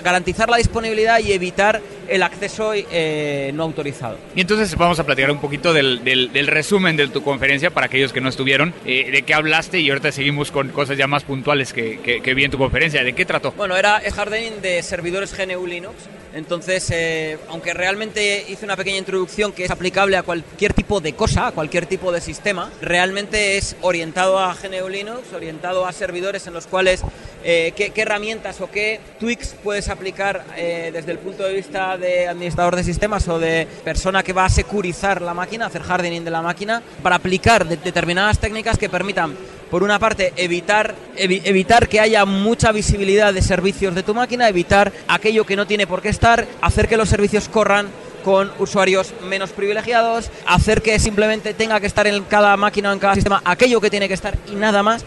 garantizar 0.03 0.49
la 0.49 0.57
disponibilidad 0.57 1.21
y 1.21 1.33
evitar 1.33 1.81
el 2.09 2.23
acceso 2.23 2.73
eh, 2.75 3.51
no 3.55 3.63
autorizado. 3.65 4.19
Y 4.35 4.41
entonces 4.41 4.75
vamos 4.77 4.99
a 5.01 5.05
platicar 5.05 5.31
un 5.31 5.41
poquito 5.41 5.73
del, 5.73 6.05
del, 6.05 6.47
resumen 6.47 6.97
de 6.97 7.09
tu 7.09 7.23
conferencia 7.23 7.71
para 7.71 7.87
aquellos 7.87 8.13
que 8.13 8.21
no 8.21 8.29
estuvieron, 8.29 8.73
eh, 8.85 9.11
de 9.11 9.23
qué 9.23 9.35
hablaste 9.35 9.81
y 9.81 9.91
ahorita 9.91 10.13
seguimos 10.13 10.51
con 10.51 10.69
cosas 10.69 10.97
ya 10.97 11.07
más 11.07 11.25
puntuales 11.25 11.73
que, 11.73 11.99
que, 12.01 12.35
vi 12.35 12.45
en 12.45 12.51
tu 12.51 12.59
conferencia. 12.59 13.03
¿De 13.03 13.13
qué 13.15 13.25
trató? 13.25 13.53
Bueno, 13.53 13.77
era 13.77 13.97
hardening 13.97 14.61
de 14.61 14.83
servidores 14.83 15.37
GNU 15.37 15.67
Linux. 15.67 15.95
Entonces, 16.35 16.91
eh, 16.91 17.39
aunque 17.49 17.73
realmente 17.73 18.45
hice 18.47 18.67
una 18.67 18.77
pequeña 18.77 18.99
introducción 18.99 19.53
que 19.53 19.65
es 19.65 19.71
aplicable 19.71 20.19
a 20.19 20.23
cualquier 20.23 20.75
tipo 20.75 21.01
de 21.01 21.15
cosa, 21.15 21.47
a 21.47 21.53
cualquier 21.53 21.87
tipo 21.87 22.13
de 22.13 22.21
sistema, 22.21 22.71
realmente 22.83 23.57
es 23.57 23.75
orientado 23.81 24.39
a 24.39 24.55
GNU 24.55 24.89
Linux, 24.89 25.33
orientado 25.33 25.46
a 25.87 25.93
servidores 25.93 26.47
en 26.47 26.55
los 26.55 26.67
cuales 26.67 27.03
qué, 27.43 27.93
qué, 27.95 28.03
herramientas 28.03 28.61
o 28.61 28.71
qué 28.71 29.01
tweaks 29.21 29.55
puedes 29.63 29.89
aplicar 29.89 30.45
desde 30.57 31.13
el 31.13 31.19
punto 31.19 31.45
de 31.45 31.55
vista 31.55 31.97
de 31.97 32.27
administrador 32.29 32.75
de 32.77 32.85
sistemas 32.85 33.29
o 33.29 33.39
de 33.39 33.67
persona 33.85 34.23
que 34.23 34.33
va 34.33 34.47
a 34.47 34.51
securizar 34.51 35.23
la 35.23 35.35
máquina, 35.35 35.67
hacer 35.67 35.83
hardening 35.83 36.25
de 36.25 36.31
la 36.31 36.43
máquina, 36.43 36.83
para 37.03 37.17
aplicar 37.17 37.67
determinadas 37.67 38.39
técnicas 38.39 38.79
que 38.79 38.89
permitan, 38.89 39.37
por 39.71 39.83
una 39.83 39.99
parte, 39.99 40.33
evitar, 40.37 40.95
evitar 41.17 41.89
que 41.89 42.01
haya 42.01 42.25
mucha 42.25 42.73
visibilidad 42.73 43.33
de 43.33 43.43
servicios 43.43 43.95
de 43.95 44.03
tu 44.03 44.15
máquina, 44.15 44.49
evitar 44.49 44.93
aquello 45.09 45.45
que 45.45 45.57
no 45.57 45.67
tiene 45.67 45.87
por 45.87 46.03
qué 46.03 46.09
estar, 46.09 46.47
hacer 46.61 46.89
que 46.89 46.97
los 46.97 47.09
servicios 47.09 47.49
corran 47.49 47.89
con 48.25 48.51
usuarios 48.59 49.15
menos 49.23 49.51
privilegiados, 49.51 50.31
hacer 50.47 50.83
que 50.83 50.99
simplemente 50.99 51.55
tenga 51.55 51.79
que 51.79 51.87
estar 51.87 52.07
en 52.09 52.25
cada 52.25 52.57
máquina 52.57 52.91
o 52.91 52.93
en 52.93 52.99
cada 52.99 53.15
sistema 53.15 53.41
aquello 53.45 53.81
que 53.81 53.89
tiene 53.89 54.09
que 54.09 54.15
estar 54.15 54.37
y 54.51 54.57
nada 54.57 54.83
más, 54.83 55.05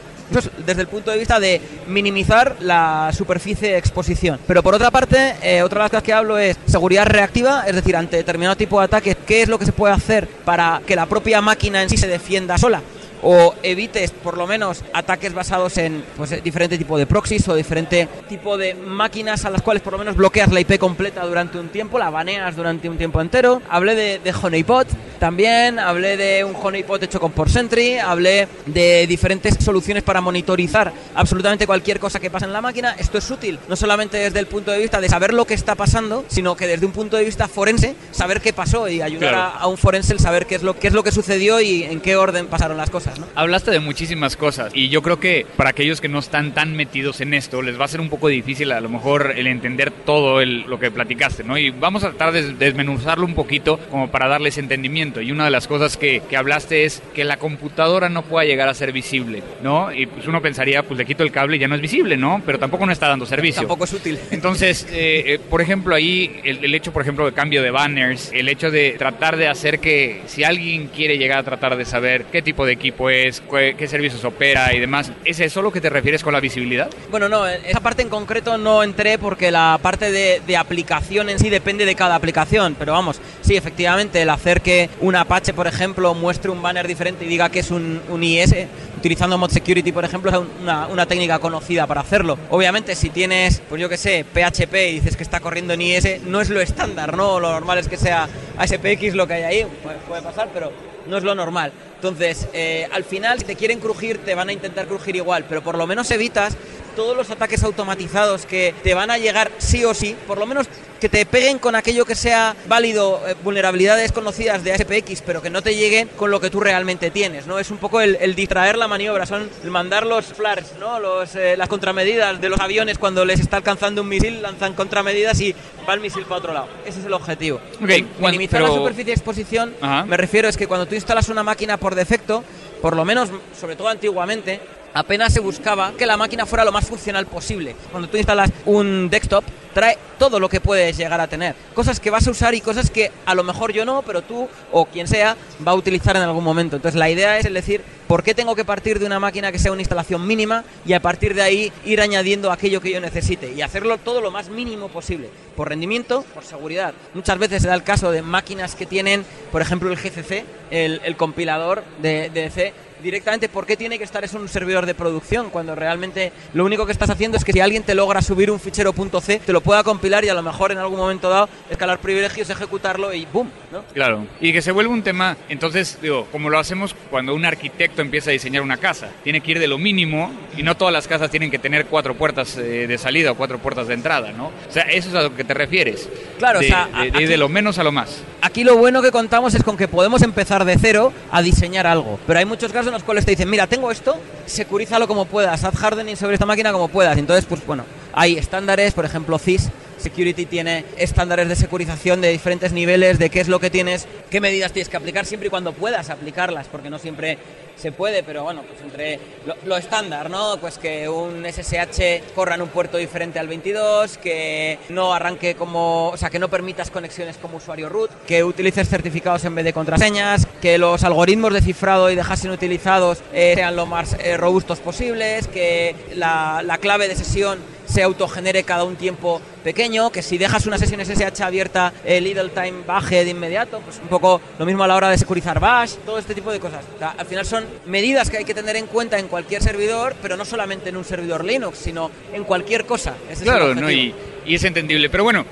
desde 0.65 0.81
el 0.81 0.88
punto 0.88 1.12
de 1.12 1.17
vista 1.17 1.39
de 1.39 1.62
minimizar 1.88 2.55
la 2.62 3.12
superficie 3.15 3.71
de 3.71 3.77
exposición. 3.77 4.39
Pero 4.48 4.63
por 4.63 4.75
otra 4.75 4.91
parte, 4.91 5.36
eh, 5.41 5.63
otra 5.63 5.79
de 5.79 5.83
las 5.83 5.91
cosas 5.91 6.03
que 6.03 6.13
hablo 6.13 6.38
es 6.38 6.57
seguridad 6.65 7.05
reactiva, 7.05 7.63
es 7.67 7.75
decir, 7.75 7.95
ante 7.95 8.17
determinado 8.17 8.55
tipo 8.55 8.79
de 8.79 8.86
ataque, 8.86 9.15
¿qué 9.25 9.41
es 9.41 9.50
lo 9.50 9.59
que 9.59 9.65
se 9.65 9.71
puede 9.71 9.93
hacer 9.93 10.27
para 10.45 10.81
que 10.86 10.95
la 10.95 11.05
propia 11.05 11.41
máquina 11.41 11.81
en 11.81 11.89
sí 11.89 11.98
se 11.98 12.07
defienda 12.07 12.57
sola? 12.57 12.81
O 13.21 13.55
evites 13.63 14.11
por 14.11 14.38
lo 14.38 14.47
menos 14.47 14.83
ataques 14.93 15.33
basados 15.33 15.77
en 15.77 16.03
pues, 16.17 16.43
diferente 16.43 16.77
tipo 16.77 16.97
de 16.97 17.05
proxies 17.05 17.47
o 17.47 17.55
diferente 17.55 18.07
tipo 18.27 18.57
de 18.57 18.73
máquinas 18.73 19.45
a 19.45 19.49
las 19.49 19.61
cuales 19.61 19.81
por 19.83 19.93
lo 19.93 19.99
menos 19.99 20.15
bloqueas 20.15 20.51
la 20.51 20.59
IP 20.59 20.77
completa 20.77 21.25
durante 21.25 21.59
un 21.59 21.69
tiempo, 21.69 21.99
la 21.99 22.09
baneas 22.09 22.55
durante 22.55 22.89
un 22.89 22.97
tiempo 22.97 23.21
entero. 23.21 23.61
Hablé 23.69 23.95
de, 23.95 24.19
de 24.19 24.33
Honeypot 24.33 24.88
también, 25.19 25.79
hablé 25.79 26.17
de 26.17 26.43
un 26.43 26.55
Honeypot 26.55 27.03
hecho 27.03 27.19
con 27.19 27.31
PortSentry, 27.31 27.97
hablé 27.97 28.47
de 28.65 29.05
diferentes 29.07 29.55
soluciones 29.63 30.03
para 30.03 30.21
monitorizar 30.21 30.91
absolutamente 31.13 31.67
cualquier 31.67 31.99
cosa 31.99 32.19
que 32.19 32.31
pasa 32.31 32.45
en 32.45 32.53
la 32.53 32.61
máquina. 32.61 32.95
Esto 32.97 33.17
es 33.17 33.29
útil, 33.29 33.59
no 33.67 33.75
solamente 33.75 34.17
desde 34.17 34.39
el 34.39 34.47
punto 34.47 34.71
de 34.71 34.79
vista 34.79 35.01
de 35.01 35.09
saber 35.09 35.33
lo 35.33 35.45
que 35.45 35.53
está 35.53 35.75
pasando, 35.75 36.25
sino 36.29 36.55
que 36.55 36.67
desde 36.67 36.85
un 36.85 36.93
punto 36.93 37.17
de 37.17 37.25
vista 37.25 37.47
forense, 37.47 37.95
saber 38.11 38.41
qué 38.41 38.53
pasó 38.53 38.88
y 38.88 39.01
ayudar 39.01 39.35
a, 39.35 39.49
a, 39.49 39.67
un 39.67 39.77
forense 39.77 40.13
el 40.13 40.19
saber 40.19 40.45
qué 40.45 40.55
es, 40.55 40.63
lo, 40.63 40.79
qué 40.79 40.88
es 40.88 40.93
lo 40.93 41.03
que 41.03 41.11
sucedió 41.11 41.59
y 41.59 41.83
en 41.83 41.99
qué 41.99 42.15
orden 42.15 42.47
pasaron 42.47 42.77
las 42.77 42.89
cosas. 42.89 43.08
Hablaste 43.35 43.71
de 43.71 43.79
muchísimas 43.79 44.35
cosas 44.35 44.71
y 44.73 44.89
yo 44.89 45.01
creo 45.01 45.19
que 45.19 45.45
para 45.57 45.71
aquellos 45.71 46.01
que 46.01 46.07
no 46.07 46.19
están 46.19 46.53
tan 46.53 46.75
metidos 46.75 47.21
en 47.21 47.33
esto 47.33 47.61
les 47.61 47.79
va 47.79 47.85
a 47.85 47.87
ser 47.87 48.01
un 48.01 48.09
poco 48.09 48.27
difícil 48.27 48.71
a 48.71 48.81
lo 48.81 48.89
mejor 48.89 49.33
el 49.35 49.47
entender 49.47 49.91
todo 49.91 50.43
lo 50.43 50.79
que 50.79 50.91
platicaste, 50.91 51.43
¿no? 51.43 51.57
Y 51.57 51.69
vamos 51.71 52.03
a 52.03 52.09
tratar 52.09 52.33
de 52.33 52.53
desmenuzarlo 52.53 53.25
un 53.25 53.35
poquito 53.35 53.77
como 53.89 54.09
para 54.09 54.27
darles 54.27 54.57
entendimiento. 54.57 55.21
Y 55.21 55.31
una 55.31 55.45
de 55.45 55.51
las 55.51 55.67
cosas 55.67 55.97
que, 55.97 56.21
que 56.29 56.37
hablaste 56.37 56.85
es 56.85 57.01
que 57.13 57.23
la 57.23 57.37
computadora 57.37 58.09
no 58.09 58.23
pueda 58.23 58.45
llegar 58.45 58.69
a 58.69 58.73
ser 58.73 58.91
visible, 58.91 59.43
¿no? 59.61 59.93
Y 59.93 60.05
pues 60.05 60.27
uno 60.27 60.41
pensaría, 60.41 60.83
pues 60.83 60.97
le 60.97 61.05
quito 61.05 61.23
el 61.23 61.31
cable 61.31 61.57
y 61.57 61.59
ya 61.59 61.67
no 61.67 61.75
es 61.75 61.81
visible, 61.81 62.17
¿no? 62.17 62.41
Pero 62.45 62.59
tampoco 62.59 62.85
no 62.85 62.91
está 62.91 63.07
dando 63.07 63.25
servicio. 63.25 63.61
Tampoco 63.61 63.85
es 63.85 63.93
útil. 63.93 64.19
Entonces, 64.31 64.87
eh, 64.91 65.23
eh, 65.25 65.39
por 65.39 65.61
ejemplo, 65.61 65.95
ahí 65.95 66.39
el, 66.43 66.63
el 66.63 66.75
hecho, 66.75 66.91
por 66.91 67.01
ejemplo, 67.01 67.25
de 67.25 67.33
cambio 67.33 67.61
de 67.63 67.71
banners, 67.71 68.31
el 68.33 68.49
hecho 68.49 68.71
de 68.71 68.95
tratar 68.97 69.37
de 69.37 69.47
hacer 69.47 69.79
que 69.79 70.21
si 70.25 70.43
alguien 70.43 70.87
quiere 70.87 71.17
llegar 71.17 71.39
a 71.39 71.43
tratar 71.43 71.77
de 71.77 71.85
saber 71.85 72.25
qué 72.31 72.41
tipo 72.41 72.65
de 72.65 72.73
equipo 72.73 72.99
es, 73.08 73.41
qué 73.50 73.88
servicios 73.88 74.25
opera 74.25 74.74
y 74.74 74.79
demás. 74.79 75.12
¿Es 75.24 75.39
eso 75.39 75.62
lo 75.62 75.72
que 75.72 75.79
te 75.79 75.89
refieres 75.89 76.24
con 76.24 76.34
la 76.34 76.39
visibilidad? 76.39 76.89
Bueno, 77.12 77.29
no, 77.29 77.48
esa 77.48 77.79
parte 77.79 78.01
en 78.01 78.10
concreto 78.10 78.58
no 78.58 78.84
entré 78.84 79.18
porque 79.18 79.51
la 79.51 79.79
parte 79.82 80.12
de, 80.12 80.58
aplicación 80.58 81.29
en 81.29 81.39
sí 81.39 81.50
depende 81.50 81.86
de 81.86 81.96
cada 81.96 82.15
aplicación, 82.15 82.75
pero 82.77 82.94
vamos, 82.94 83.22
sí, 83.41 83.56
efectivamente, 83.56 84.22
el 84.22 84.29
hacer 84.29 84.62
que 84.62 84.89
un 85.00 85.15
Apache, 85.15 85.53
por 85.53 85.68
ejemplo, 85.68 86.13
muestre 86.13 86.51
un 86.51 86.62
banner 86.62 86.88
diferente 86.88 87.24
y 87.24 87.27
diga 87.27 87.50
que 87.50 87.60
es 87.60 87.72
un, 87.72 88.01
IS, 88.22 88.56
utilizando 89.00 89.38
Mod 89.38 89.50
Security, 89.50 89.91
por 89.91 90.06
ejemplo, 90.06 90.29
es 90.29 90.38
una, 90.62 90.88
una, 90.88 91.06
técnica 91.06 91.39
conocida 91.39 91.88
para 91.88 92.01
hacerlo. 92.01 92.38
Obviamente, 92.50 92.96
si 92.96 93.10
tienes, 93.10 93.62
pues 93.68 93.82
yo 93.82 93.89
que 93.89 93.98
sé, 93.98 94.25
PHP 94.25 94.75
y 94.75 94.94
dices 94.96 95.15
que 95.15 95.24
está 95.24 95.39
corriendo 95.39 95.74
en 95.74 95.82
IS, 95.82 96.22
no 96.25 96.41
es 96.41 96.50
lo 96.50 96.60
estándar, 96.62 97.15
¿no? 97.15 97.39
Lo 97.39 97.50
normal 97.51 97.77
es 97.77 97.88
que 97.88 97.98
sea 97.98 98.27
ASPX 98.58 99.15
lo 99.15 99.25
que 99.25 99.36
hay 99.36 99.44
ahí, 99.44 99.68
puede 100.08 100.22
pasar, 100.22 100.50
pero 100.53 100.72
no 101.08 101.18
es 101.18 101.24
lo 101.24 101.34
normal. 101.34 101.72
Entonces, 101.96 102.48
eh, 102.53 102.88
al 102.91 103.03
final, 103.03 103.39
si 103.39 103.46
te 103.46 103.56
quieren 103.56 103.79
crujir, 103.79 104.20
te 104.20 104.36
van 104.36 104.50
a 104.50 104.53
intentar 104.53 104.88
crujir 104.88 105.15
igual, 105.15 105.46
pero 105.48 105.62
por 105.63 105.77
lo 105.77 105.88
menos 105.88 106.12
evitas 106.12 106.56
todos 107.00 107.15
los 107.15 107.29
ataques 107.32 107.63
automatizados 107.63 108.46
que 108.46 108.75
te 108.84 108.94
van 108.94 109.10
a 109.10 109.18
llegar 109.18 109.53
sí 109.58 109.86
o 109.86 109.94
sí, 109.94 110.18
por 110.27 110.38
lo 110.38 110.46
menos 110.46 110.68
que 111.00 111.08
te 111.08 111.25
peguen 111.25 111.58
con 111.58 111.74
aquello 111.75 112.03
que 112.03 112.13
sea 112.13 112.58
válido, 112.68 113.22
eh, 113.25 113.36
vulnerabilidades 113.41 114.12
conocidas 114.12 114.65
de 114.65 114.77
SPX, 114.77 115.22
pero 115.22 115.41
que 115.41 115.50
no 115.50 115.62
te 115.62 115.77
lleguen 115.77 116.10
con 116.10 116.29
lo 116.29 116.41
que 116.41 116.50
tú 116.50 116.60
realmente 116.60 117.10
tienes, 117.10 117.48
¿no? 117.48 117.58
Es 117.58 117.72
un 117.72 117.77
poco 117.77 118.01
el, 118.01 118.36
distraer 118.36 118.77
la 118.77 118.89
maniobra, 118.89 119.25
son 119.25 119.50
el 119.63 119.72
mandar 119.72 120.06
los 120.06 120.25
flares, 120.25 120.74
¿no? 120.77 121.00
Los, 121.00 121.38
eh, 121.38 121.56
las 121.56 121.70
contramedidas 121.70 122.41
de 122.41 122.50
los 122.50 122.60
aviones 122.60 122.98
cuando 122.98 123.24
les 123.24 123.39
está 123.39 123.56
alcanzando 123.56 124.01
un 124.01 124.10
misil, 124.10 124.41
lanzan 124.41 124.74
contramedidas 124.74 125.39
y 125.39 125.56
va 125.88 125.94
el 125.94 126.01
misil 126.01 126.24
para 126.24 126.39
otro 126.39 126.51
lado. 126.51 126.68
Ese 126.86 127.00
es 127.00 127.06
el 127.06 127.13
objetivo. 127.13 127.62
Okay, 127.82 128.06
Minimizar 128.20 128.60
la 128.60 128.68
superficie 128.68 129.06
de 129.06 129.13
exposición, 129.13 129.74
me 130.06 130.18
refiero 130.18 130.50
es 130.50 130.58
que 130.58 130.68
cuando 130.68 130.86
tú 130.86 130.96
instalas 130.96 131.29
una 131.29 131.44
máquina 131.44 131.77
por 131.77 131.96
defecto, 131.96 132.44
por 132.82 132.98
lo 132.98 133.06
menos, 133.06 133.29
sobre 133.58 133.77
todo 133.77 133.88
antiguamente, 133.88 134.60
apenas 134.93 135.34
se 135.34 135.39
buscaba 135.39 135.93
que 135.98 136.05
la 136.05 136.17
máquina 136.17 136.46
fuera 136.46 136.65
lo 136.65 136.72
más 136.72 136.86
funcional 136.86 137.25
posible. 137.25 137.75
Cuando 137.91 138.10
tú 138.10 138.17
instalas 138.17 138.51
un 138.65 139.10
desktop, 139.10 139.43
trae 139.74 139.98
todo 140.17 140.39
lo 140.39 140.50
que 140.50 140.60
puedes 140.60 140.98
llegar 140.98 141.22
a 141.22 141.27
tener. 141.27 141.55
Cosas 141.74 142.00
que 142.00 142.10
vas 142.10 142.27
a 142.27 142.31
usar 142.31 142.53
y 142.55 142.62
cosas 142.62 142.89
que 142.89 143.12
a 143.25 143.36
lo 143.36 143.43
mejor 143.43 143.72
yo 143.72 143.86
no, 143.86 144.01
pero 144.01 144.22
tú 144.22 144.48
o 144.72 144.86
quien 144.86 145.08
sea 145.08 145.38
va 145.65 145.72
a 145.72 145.75
utilizar 145.75 146.15
en 146.15 146.24
algún 146.24 146.43
momento. 146.43 146.75
Entonces 146.75 147.00
la 147.00 147.10
idea 147.10 147.38
es 147.38 147.51
decir, 147.53 147.81
¿por 148.08 148.24
qué 148.24 148.34
tengo 148.34 148.55
que 148.55 148.65
partir 148.65 149.00
de 149.00 149.05
una 149.05 149.19
máquina 149.19 149.51
que 149.51 149.60
sea 149.60 149.72
una 149.72 149.81
instalación 149.81 150.25
mínima 150.25 150.63
y 150.86 150.93
a 150.93 151.01
partir 151.01 151.34
de 151.34 151.41
ahí 151.41 151.72
ir 151.86 152.01
añadiendo 152.01 152.51
aquello 152.51 152.81
que 152.81 152.91
yo 152.91 153.00
necesite 153.00 153.53
y 153.53 153.62
hacerlo 153.62 153.98
todo 153.98 154.22
lo 154.22 154.31
más 154.31 154.50
mínimo 154.50 154.89
posible? 154.89 155.29
Por 155.55 155.69
rendimiento, 155.69 156.25
por 156.34 156.43
seguridad. 156.43 156.93
Muchas 157.13 157.38
veces 157.38 157.62
se 157.62 157.67
da 157.67 157.75
el 157.75 157.84
caso 157.84 158.12
de 158.12 158.22
máquinas 158.22 158.75
que 158.75 158.86
tienen, 158.86 159.25
por 159.51 159.62
ejemplo, 159.62 159.91
el 159.91 159.98
GCC, 159.98 160.43
el, 160.72 161.15
compilador 161.15 161.84
de, 162.01 162.29
de 162.29 162.50
C, 162.50 162.74
directamente 163.01 163.50
por 163.50 163.65
qué 163.65 163.77
tiene 163.77 163.98
que 163.98 164.03
estar 164.03 164.24
eso 164.24 164.38
en 164.38 164.44
un 164.44 164.50
servidor 164.50 164.86
de 164.86 164.96
producción 164.96 165.50
cuando 165.50 165.75
realmente 165.75 166.32
lo 166.53 166.65
único 166.65 166.86
que 166.86 166.91
estás 166.91 167.10
haciendo 167.10 167.38
es 167.38 167.46
que 167.46 167.53
si 167.53 167.60
alguien 167.60 167.84
te 167.84 167.96
logra 167.96 168.22
subir 168.22 168.51
un 168.51 168.60
fichero 168.60 168.94
.c 168.94 169.39
te 169.46 169.53
lo 169.53 169.62
pueda 169.62 169.84
compilar 169.84 170.24
y 170.25 170.29
a 170.29 170.34
lo 170.34 170.44
mejor 170.44 170.72
en 170.72 170.77
algún 170.77 171.00
momento 171.00 171.29
dado 171.29 171.50
escalar 171.70 172.00
privilegios, 172.00 172.50
ejecutarlo 172.50 173.13
y 173.13 173.25
¡boom! 173.25 173.50
¿no? 173.72 173.84
Claro, 173.94 174.25
y 174.39 174.51
que 174.51 174.62
se 174.62 174.72
vuelve 174.72 174.91
un 174.91 175.03
tema, 175.03 175.38
entonces 175.48 175.98
digo, 176.01 176.27
como 176.32 176.50
lo 176.50 176.60
hacemos 176.60 176.96
cuando 177.10 177.34
un 177.34 177.46
arquitecto 177.46 178.01
empieza 178.01 178.29
a 178.29 178.34
diseñar 178.34 178.62
una 178.62 178.77
casa, 178.77 179.10
tiene 179.24 179.41
que 179.41 179.51
ir 179.51 179.60
de 179.60 179.68
lo 179.68 179.77
mínimo 179.77 180.32
y 180.58 180.63
no 180.63 180.75
todas 180.75 180.94
las 180.94 181.08
casas 181.08 181.32
tienen 181.32 181.51
que 181.51 181.60
tener 181.60 181.86
cuatro 181.86 182.15
puertas 182.15 182.58
eh, 182.58 182.88
de 182.88 182.98
salida 182.98 183.32
o 183.32 183.36
cuatro 183.36 183.60
puertas 183.60 183.88
de 183.88 183.94
entrada, 183.94 184.32
¿no? 184.32 184.48
O 184.48 184.72
sea, 184.72 184.84
eso 184.84 185.10
es 185.10 185.15
a 185.15 185.22
lo 185.24 185.36
que 185.36 185.44
te 185.44 185.53
refieres. 185.53 186.10
Claro, 186.38 186.60
de, 186.60 186.65
o 186.65 186.70
sea, 186.70 186.89
de, 187.12 187.27
de 187.27 187.38
lo 187.38 187.50
menos 187.50 187.77
a 187.79 187.84
lo 187.84 187.91
más. 187.91 188.24
Aquí 188.41 188.63
lo 188.63 188.77
bueno 188.77 189.01
que 189.01 189.12
contamos 189.12 189.53
es 189.56 189.63
con 189.63 189.77
que 189.77 189.88
podemos 189.88 190.22
empezar 190.22 190.65
de 190.65 190.77
cero 190.77 191.13
a 191.32 191.41
diseñar 191.41 191.88
algo, 191.88 192.20
pero 192.25 192.39
hay 192.39 192.46
muchos 192.46 192.72
casos 192.72 192.88
en 192.89 192.93
los 192.93 193.03
cuales 193.03 193.25
te 193.25 193.31
dicen, 193.31 193.50
mira, 193.50 193.67
tengo 193.67 193.91
esto, 193.91 194.17
securízalo 194.46 195.08
como 195.08 195.25
puedas, 195.25 195.63
haz 195.63 195.84
hardening 195.84 196.15
sobre 196.15 196.34
esta 196.34 196.46
máquina 196.46 196.72
como 196.72 196.88
puedas. 196.88 197.17
Entonces, 197.17 197.46
pues 197.46 197.65
bueno, 197.65 197.86
hay 198.13 198.38
estándares, 198.38 198.93
por 198.93 199.05
ejemplo, 199.05 199.39
CIS, 199.39 199.69
Security 200.00 200.46
tiene 200.46 200.86
estándares 200.98 201.48
de 201.48 201.56
securización 201.56 202.22
de 202.22 202.29
diferentes 202.29 202.72
niveles, 202.72 203.20
de 203.20 203.29
qué 203.29 203.41
es 203.41 203.48
lo 203.48 203.60
que 203.60 203.70
tienes, 203.70 204.08
qué 204.29 204.41
medidas 204.41 204.72
tienes 204.72 204.89
que 204.89 204.98
aplicar 204.98 205.25
siempre 205.25 205.48
y 205.48 205.50
cuando 205.50 205.74
puedas 205.74 206.10
aplicarlas, 206.10 206.68
porque 206.68 206.89
no 206.89 207.00
siempre 207.00 207.38
se 207.79 207.91
puede, 207.91 208.24
pero 208.24 208.44
bueno, 208.44 208.62
pues 208.68 208.82
entre 208.82 209.20
lo, 209.65 209.77
estándar, 209.77 210.29
¿no? 210.29 210.58
Pues 210.60 210.77
que 210.77 211.08
un 211.08 211.46
SSH 211.46 212.34
corra 212.36 212.56
en 212.56 212.62
un 212.62 212.68
puerto 212.68 212.98
diferente 212.98 213.39
al 213.39 213.48
22, 213.48 214.18
que 214.18 214.79
no 214.89 215.13
arranque 215.13 215.56
como, 215.56 216.10
o 216.10 216.18
sea, 216.18 216.29
que 216.29 216.39
no 216.39 216.50
permitas 216.50 216.91
conexiones 216.91 217.38
como 217.38 217.58
usuario 217.58 217.88
root, 217.88 218.12
que 218.27 218.44
utilices 218.44 218.89
certificados 218.89 219.46
en 219.46 219.56
vez 219.56 219.65
de 219.65 219.74
contraseñas, 219.74 220.46
que 220.62 220.77
los 220.77 221.03
algoritmos 221.03 221.53
de 221.53 221.62
cifrado 221.62 222.12
y 222.12 222.15
dejasen 222.15 222.51
utilizados 222.51 223.20
eh, 223.34 223.53
sean 223.56 223.75
lo 223.75 223.86
más 223.86 224.15
eh, 224.20 224.36
robustos 224.36 224.79
posibles, 224.79 225.48
que 225.48 225.96
la 226.15 226.77
clave 226.82 227.08
de 227.08 227.15
sesión 227.15 227.60
se 227.89 228.03
autogenere 228.03 228.63
cada 228.63 228.84
un 228.84 228.96
tiempo 228.96 229.41
pequeño, 229.63 230.12
que 230.12 230.22
si 230.22 230.38
dejas 230.38 230.65
una 230.65 230.77
sesión 230.77 231.03
SSH 231.03 231.41
abierta, 231.41 231.93
el 232.05 232.27
idle 232.27 232.50
time 232.50 232.84
baje 232.86 233.25
de 233.25 233.31
inmediato, 233.31 233.79
pues 233.79 234.00
un 234.01 234.08
poco 234.08 234.41
lo 234.58 234.65
mismo 234.65 234.84
a 234.84 234.88
la 234.88 234.96
hora 234.96 235.10
de 235.10 235.17
securizar 235.17 235.60
bash, 235.60 235.96
todo 236.05 236.19
este 236.19 236.36
tipo 236.36 236.51
de 236.51 236.60
cosas. 236.60 236.86
al 237.17 237.25
final 237.25 237.46
son 237.46 237.65
medidas 237.86 238.29
que 238.29 238.38
hay 238.38 238.46
que 238.46 238.53
tener 238.53 238.75
en 238.75 238.88
cuenta 238.88 239.19
en 239.19 239.27
cualquier 239.27 239.62
servidor, 239.62 240.15
pero 240.22 240.38
no 240.38 240.46
solamente 240.46 240.89
en 240.89 240.98
un 240.98 241.05
servidor 241.05 241.43
Linux, 241.43 241.77
sino 241.77 242.12
en 242.34 242.43
cualquier 242.43 242.86
cosa. 242.86 243.15
claro, 243.43 243.75
no, 243.75 243.89
y, 243.89 244.13
es 244.46 244.63
entendible. 244.63 245.10
Pero 245.10 245.24
bueno, 245.24 245.46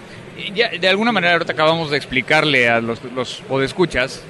ya 0.56 0.70
de 0.70 0.88
alguna 0.88 1.12
manera 1.12 1.34
ahorita 1.34 1.54
acabamos 1.54 1.92
de 1.92 1.98
explicarle 1.98 2.70
a 2.70 2.82
los, 2.82 3.04
los 3.16 3.42
podescuchas 3.48 4.22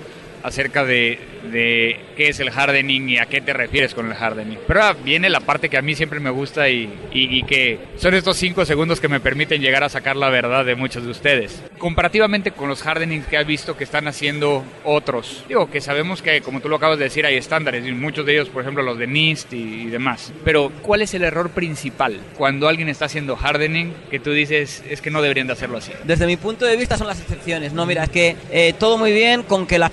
acerca 0.47 0.85
de, 0.85 1.19
de, 1.51 1.99
qué 2.15 2.29
es 2.29 2.39
el 2.39 2.49
hardening 2.49 3.09
y 3.09 3.17
a 3.17 3.25
qué 3.25 3.41
te 3.41 3.53
refieres 3.53 3.93
con 3.93 4.07
el 4.07 4.13
hardening. 4.13 4.57
Pero 4.65 4.81
ahora 4.81 4.97
viene 5.03 5.29
la 5.29 5.41
parte 5.41 5.69
que 5.69 5.77
a 5.77 5.81
mí 5.81 5.93
siempre 5.93 6.19
me 6.19 6.29
gusta 6.29 6.69
y, 6.69 6.89
y, 7.11 7.43
que 7.43 7.79
son 7.97 8.13
estos 8.13 8.37
cinco 8.37 8.65
segundos 8.65 8.99
que 8.99 9.07
me 9.07 9.19
permiten 9.19 9.61
llegar 9.61 9.83
a 9.83 9.89
sacar 9.89 10.15
la 10.15 10.29
verdad 10.29 10.65
de 10.65 10.75
muchos 10.75 11.03
de 11.03 11.11
ustedes. 11.11 11.61
Comparativamente 11.77 12.51
con 12.51 12.69
los 12.69 12.85
hardenings 12.85 13.27
que 13.27 13.37
has 13.37 13.45
visto 13.45 13.75
que 13.75 13.83
están 13.83 14.07
haciendo 14.07 14.63
otros, 14.83 15.43
digo 15.47 15.69
que 15.69 15.81
sabemos 15.81 16.21
que, 16.21 16.41
como 16.41 16.61
tú 16.61 16.69
lo 16.69 16.77
acabas 16.77 16.97
de 16.97 17.05
decir, 17.05 17.25
hay 17.25 17.35
estándares 17.35 17.85
y 17.85 17.91
muchos 17.91 18.25
de 18.25 18.33
ellos, 18.33 18.49
por 18.49 18.61
ejemplo, 18.61 18.83
los 18.83 18.97
de 18.97 19.07
NIST 19.07 19.53
y, 19.53 19.85
demás. 19.87 20.31
Pero, 20.43 20.71
¿cuál 20.81 21.01
es 21.01 21.13
el 21.13 21.23
error 21.23 21.49
principal 21.51 22.19
cuando 22.37 22.67
alguien 22.67 22.89
está 22.89 23.05
haciendo 23.05 23.35
hardening 23.35 23.93
que 24.09 24.19
tú 24.19 24.31
dices 24.31 24.83
es 24.89 25.01
que 25.01 25.11
no 25.11 25.21
deberían 25.21 25.47
de 25.47 25.53
hacerlo 25.53 25.77
así? 25.77 25.91
Desde 26.05 26.25
mi 26.25 26.37
punto 26.37 26.65
de 26.65 26.77
vista 26.77 26.97
son 26.97 27.07
las 27.07 27.19
excepciones. 27.19 27.73
No, 27.73 27.85
mira, 27.85 28.05
es 28.05 28.09
que 28.09 28.35
eh, 28.51 28.73
todo 28.77 28.97
muy 28.97 29.11
bien 29.11 29.43
con 29.43 29.67
que 29.67 29.77
las 29.77 29.91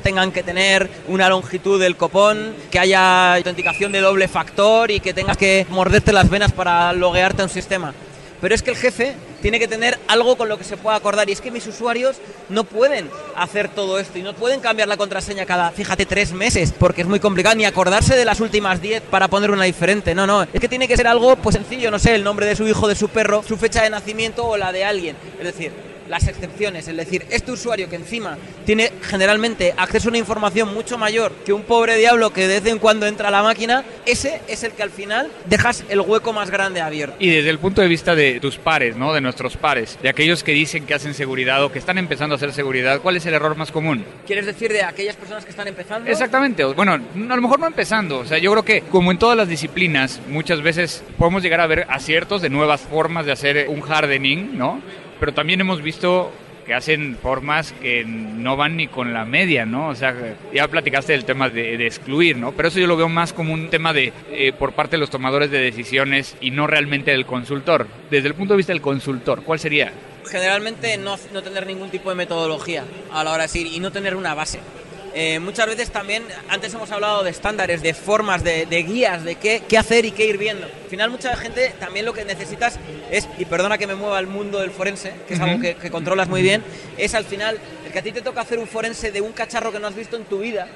tengan 0.00 0.32
que 0.32 0.42
tener 0.42 0.88
una 1.08 1.28
longitud 1.28 1.80
del 1.80 1.96
copón, 1.96 2.54
que 2.70 2.78
haya 2.78 3.34
autenticación 3.34 3.92
de 3.92 4.00
doble 4.00 4.28
factor 4.28 4.90
y 4.90 5.00
que 5.00 5.14
tengas 5.14 5.36
que 5.36 5.66
morderte 5.70 6.12
las 6.12 6.28
venas 6.28 6.52
para 6.52 6.92
loguearte 6.92 7.42
a 7.42 7.44
un 7.46 7.50
sistema. 7.50 7.94
Pero 8.40 8.56
es 8.56 8.62
que 8.62 8.70
el 8.70 8.76
jefe 8.76 9.14
tiene 9.40 9.60
que 9.60 9.68
tener 9.68 9.98
algo 10.08 10.36
con 10.36 10.48
lo 10.48 10.58
que 10.58 10.64
se 10.64 10.76
pueda 10.76 10.96
acordar. 10.96 11.28
Y 11.28 11.32
es 11.32 11.40
que 11.40 11.52
mis 11.52 11.64
usuarios 11.68 12.16
no 12.48 12.64
pueden 12.64 13.08
hacer 13.36 13.68
todo 13.68 14.00
esto 14.00 14.18
y 14.18 14.22
no 14.22 14.34
pueden 14.34 14.58
cambiar 14.58 14.88
la 14.88 14.96
contraseña 14.96 15.46
cada, 15.46 15.70
fíjate, 15.70 16.06
tres 16.06 16.32
meses, 16.32 16.74
porque 16.76 17.02
es 17.02 17.06
muy 17.06 17.20
complicado 17.20 17.54
ni 17.54 17.64
acordarse 17.64 18.16
de 18.16 18.24
las 18.24 18.40
últimas 18.40 18.82
diez 18.82 19.00
para 19.00 19.28
poner 19.28 19.52
una 19.52 19.62
diferente. 19.62 20.12
No, 20.14 20.26
no. 20.26 20.42
Es 20.42 20.60
que 20.60 20.68
tiene 20.68 20.88
que 20.88 20.96
ser 20.96 21.06
algo 21.06 21.36
pues 21.36 21.54
sencillo, 21.54 21.92
no 21.92 22.00
sé, 22.00 22.16
el 22.16 22.24
nombre 22.24 22.46
de 22.46 22.56
su 22.56 22.66
hijo, 22.66 22.88
de 22.88 22.96
su 22.96 23.08
perro, 23.08 23.44
su 23.46 23.56
fecha 23.56 23.84
de 23.84 23.90
nacimiento 23.90 24.44
o 24.44 24.56
la 24.56 24.72
de 24.72 24.84
alguien. 24.84 25.16
Es 25.38 25.44
decir, 25.44 25.91
las 26.08 26.28
excepciones, 26.28 26.88
es 26.88 26.96
decir, 26.96 27.24
este 27.30 27.52
usuario 27.52 27.88
que 27.88 27.96
encima 27.96 28.38
tiene 28.64 28.92
generalmente 29.02 29.74
acceso 29.76 30.08
a 30.08 30.10
una 30.10 30.18
información 30.18 30.72
mucho 30.72 30.98
mayor 30.98 31.32
que 31.44 31.52
un 31.52 31.62
pobre 31.62 31.96
diablo 31.96 32.32
que 32.32 32.46
de 32.46 32.60
vez 32.60 32.72
en 32.72 32.78
cuando 32.78 33.06
entra 33.06 33.28
a 33.28 33.30
la 33.30 33.42
máquina, 33.42 33.84
ese 34.06 34.40
es 34.48 34.62
el 34.62 34.72
que 34.72 34.82
al 34.82 34.90
final 34.90 35.30
dejas 35.46 35.84
el 35.88 36.00
hueco 36.00 36.32
más 36.32 36.50
grande 36.50 36.80
abierto. 36.80 37.16
Y 37.18 37.30
desde 37.30 37.50
el 37.50 37.58
punto 37.58 37.82
de 37.82 37.88
vista 37.88 38.14
de 38.14 38.40
tus 38.40 38.56
pares, 38.56 38.96
¿no? 38.96 39.12
De 39.12 39.20
nuestros 39.20 39.56
pares, 39.56 39.98
de 40.02 40.08
aquellos 40.08 40.42
que 40.44 40.52
dicen 40.52 40.86
que 40.86 40.94
hacen 40.94 41.14
seguridad 41.14 41.62
o 41.64 41.72
que 41.72 41.78
están 41.78 41.98
empezando 41.98 42.34
a 42.34 42.36
hacer 42.36 42.52
seguridad, 42.52 43.00
¿cuál 43.00 43.16
es 43.16 43.26
el 43.26 43.34
error 43.34 43.56
más 43.56 43.72
común? 43.72 44.04
¿Quieres 44.26 44.46
decir 44.46 44.72
de 44.72 44.82
aquellas 44.82 45.16
personas 45.16 45.44
que 45.44 45.50
están 45.50 45.68
empezando? 45.68 46.10
Exactamente, 46.10 46.64
bueno, 46.64 46.92
a 46.92 47.36
lo 47.36 47.42
mejor 47.42 47.60
no 47.60 47.66
empezando, 47.66 48.20
o 48.20 48.24
sea, 48.24 48.38
yo 48.38 48.50
creo 48.52 48.64
que 48.64 48.82
como 48.82 49.10
en 49.10 49.18
todas 49.18 49.36
las 49.36 49.48
disciplinas, 49.48 50.20
muchas 50.28 50.62
veces 50.62 51.02
podemos 51.18 51.42
llegar 51.42 51.60
a 51.60 51.66
ver 51.66 51.86
aciertos 51.88 52.42
de 52.42 52.50
nuevas 52.50 52.80
formas 52.80 53.26
de 53.26 53.32
hacer 53.32 53.68
un 53.68 53.82
hardening, 53.82 54.56
¿no? 54.56 54.80
Pero 55.22 55.34
también 55.34 55.60
hemos 55.60 55.80
visto 55.82 56.32
que 56.66 56.74
hacen 56.74 57.16
formas 57.16 57.70
que 57.80 58.04
no 58.04 58.56
van 58.56 58.76
ni 58.76 58.88
con 58.88 59.12
la 59.12 59.24
media, 59.24 59.64
¿no? 59.64 59.86
O 59.86 59.94
sea, 59.94 60.16
ya 60.52 60.66
platicaste 60.66 61.12
del 61.12 61.24
tema 61.24 61.48
de, 61.48 61.86
excluir, 61.86 62.36
¿no? 62.36 62.50
Pero 62.50 62.66
eso 62.66 62.80
yo 62.80 62.88
lo 62.88 62.96
veo 62.96 63.08
más 63.08 63.32
como 63.32 63.54
un 63.54 63.70
tema 63.70 63.92
de 63.92 64.12
eh, 64.32 64.52
por 64.52 64.72
parte 64.72 64.96
de 64.96 64.98
los 64.98 65.10
tomadores 65.10 65.52
de 65.52 65.60
decisiones 65.60 66.34
y 66.40 66.50
no 66.50 66.66
realmente 66.66 67.12
del 67.12 67.24
consultor. 67.24 67.86
Desde 68.10 68.26
el 68.26 68.34
punto 68.34 68.54
de 68.54 68.56
vista 68.56 68.72
del 68.72 68.82
consultor, 68.82 69.44
¿cuál 69.44 69.60
sería? 69.60 69.92
Generalmente 70.28 70.98
no, 70.98 71.16
no 71.32 71.40
tener 71.40 71.68
ningún 71.68 71.90
tipo 71.90 72.10
de 72.10 72.16
metodología 72.16 72.82
a 73.12 73.22
la 73.22 73.30
hora 73.30 73.42
de 73.42 73.44
decir 73.44 73.68
y 73.68 73.78
no 73.78 73.92
tener 73.92 74.16
una 74.16 74.34
base. 74.34 74.58
Eh, 75.14 75.38
muchas 75.40 75.66
veces 75.66 75.90
también, 75.90 76.24
antes 76.48 76.72
hemos 76.72 76.90
hablado 76.90 77.22
de 77.22 77.30
estándares, 77.30 77.82
de 77.82 77.92
formas, 77.94 78.42
de, 78.42 78.64
guías, 78.82 79.24
de 79.24 79.34
qué, 79.36 79.78
hacer 79.78 80.04
y 80.04 80.12
qué 80.12 80.26
ir 80.26 80.38
viendo. 80.38 80.66
Al 80.66 80.88
final 80.88 81.10
mucha 81.10 81.36
gente 81.36 81.74
también 81.78 82.06
lo 82.06 82.12
que 82.12 82.24
necesitas 82.24 82.78
es, 83.10 83.28
y 83.38 83.44
perdona 83.44 83.78
que 83.78 83.86
me 83.86 83.94
mueva 83.94 84.18
el 84.18 84.26
mundo 84.26 84.60
del 84.60 84.70
forense, 84.70 85.12
que 85.28 85.34
es 85.34 85.40
algo 85.40 85.60
que, 85.60 85.90
controlas 85.90 86.28
muy 86.28 86.42
bien, 86.42 86.62
es 86.96 87.14
al 87.14 87.24
final 87.24 87.58
que 87.92 87.98
a 87.98 88.02
ti 88.02 88.10
te 88.10 88.22
toca 88.22 88.40
hacer 88.40 88.58
un 88.58 88.66
forense 88.66 89.12
de 89.12 89.20
un 89.20 89.32
cacharro 89.32 89.70
que 89.70 89.78
no 89.78 89.86
has 89.86 89.94
visto 89.94 90.16
en 90.16 90.24
tu 90.24 90.40
vida. 90.40 90.66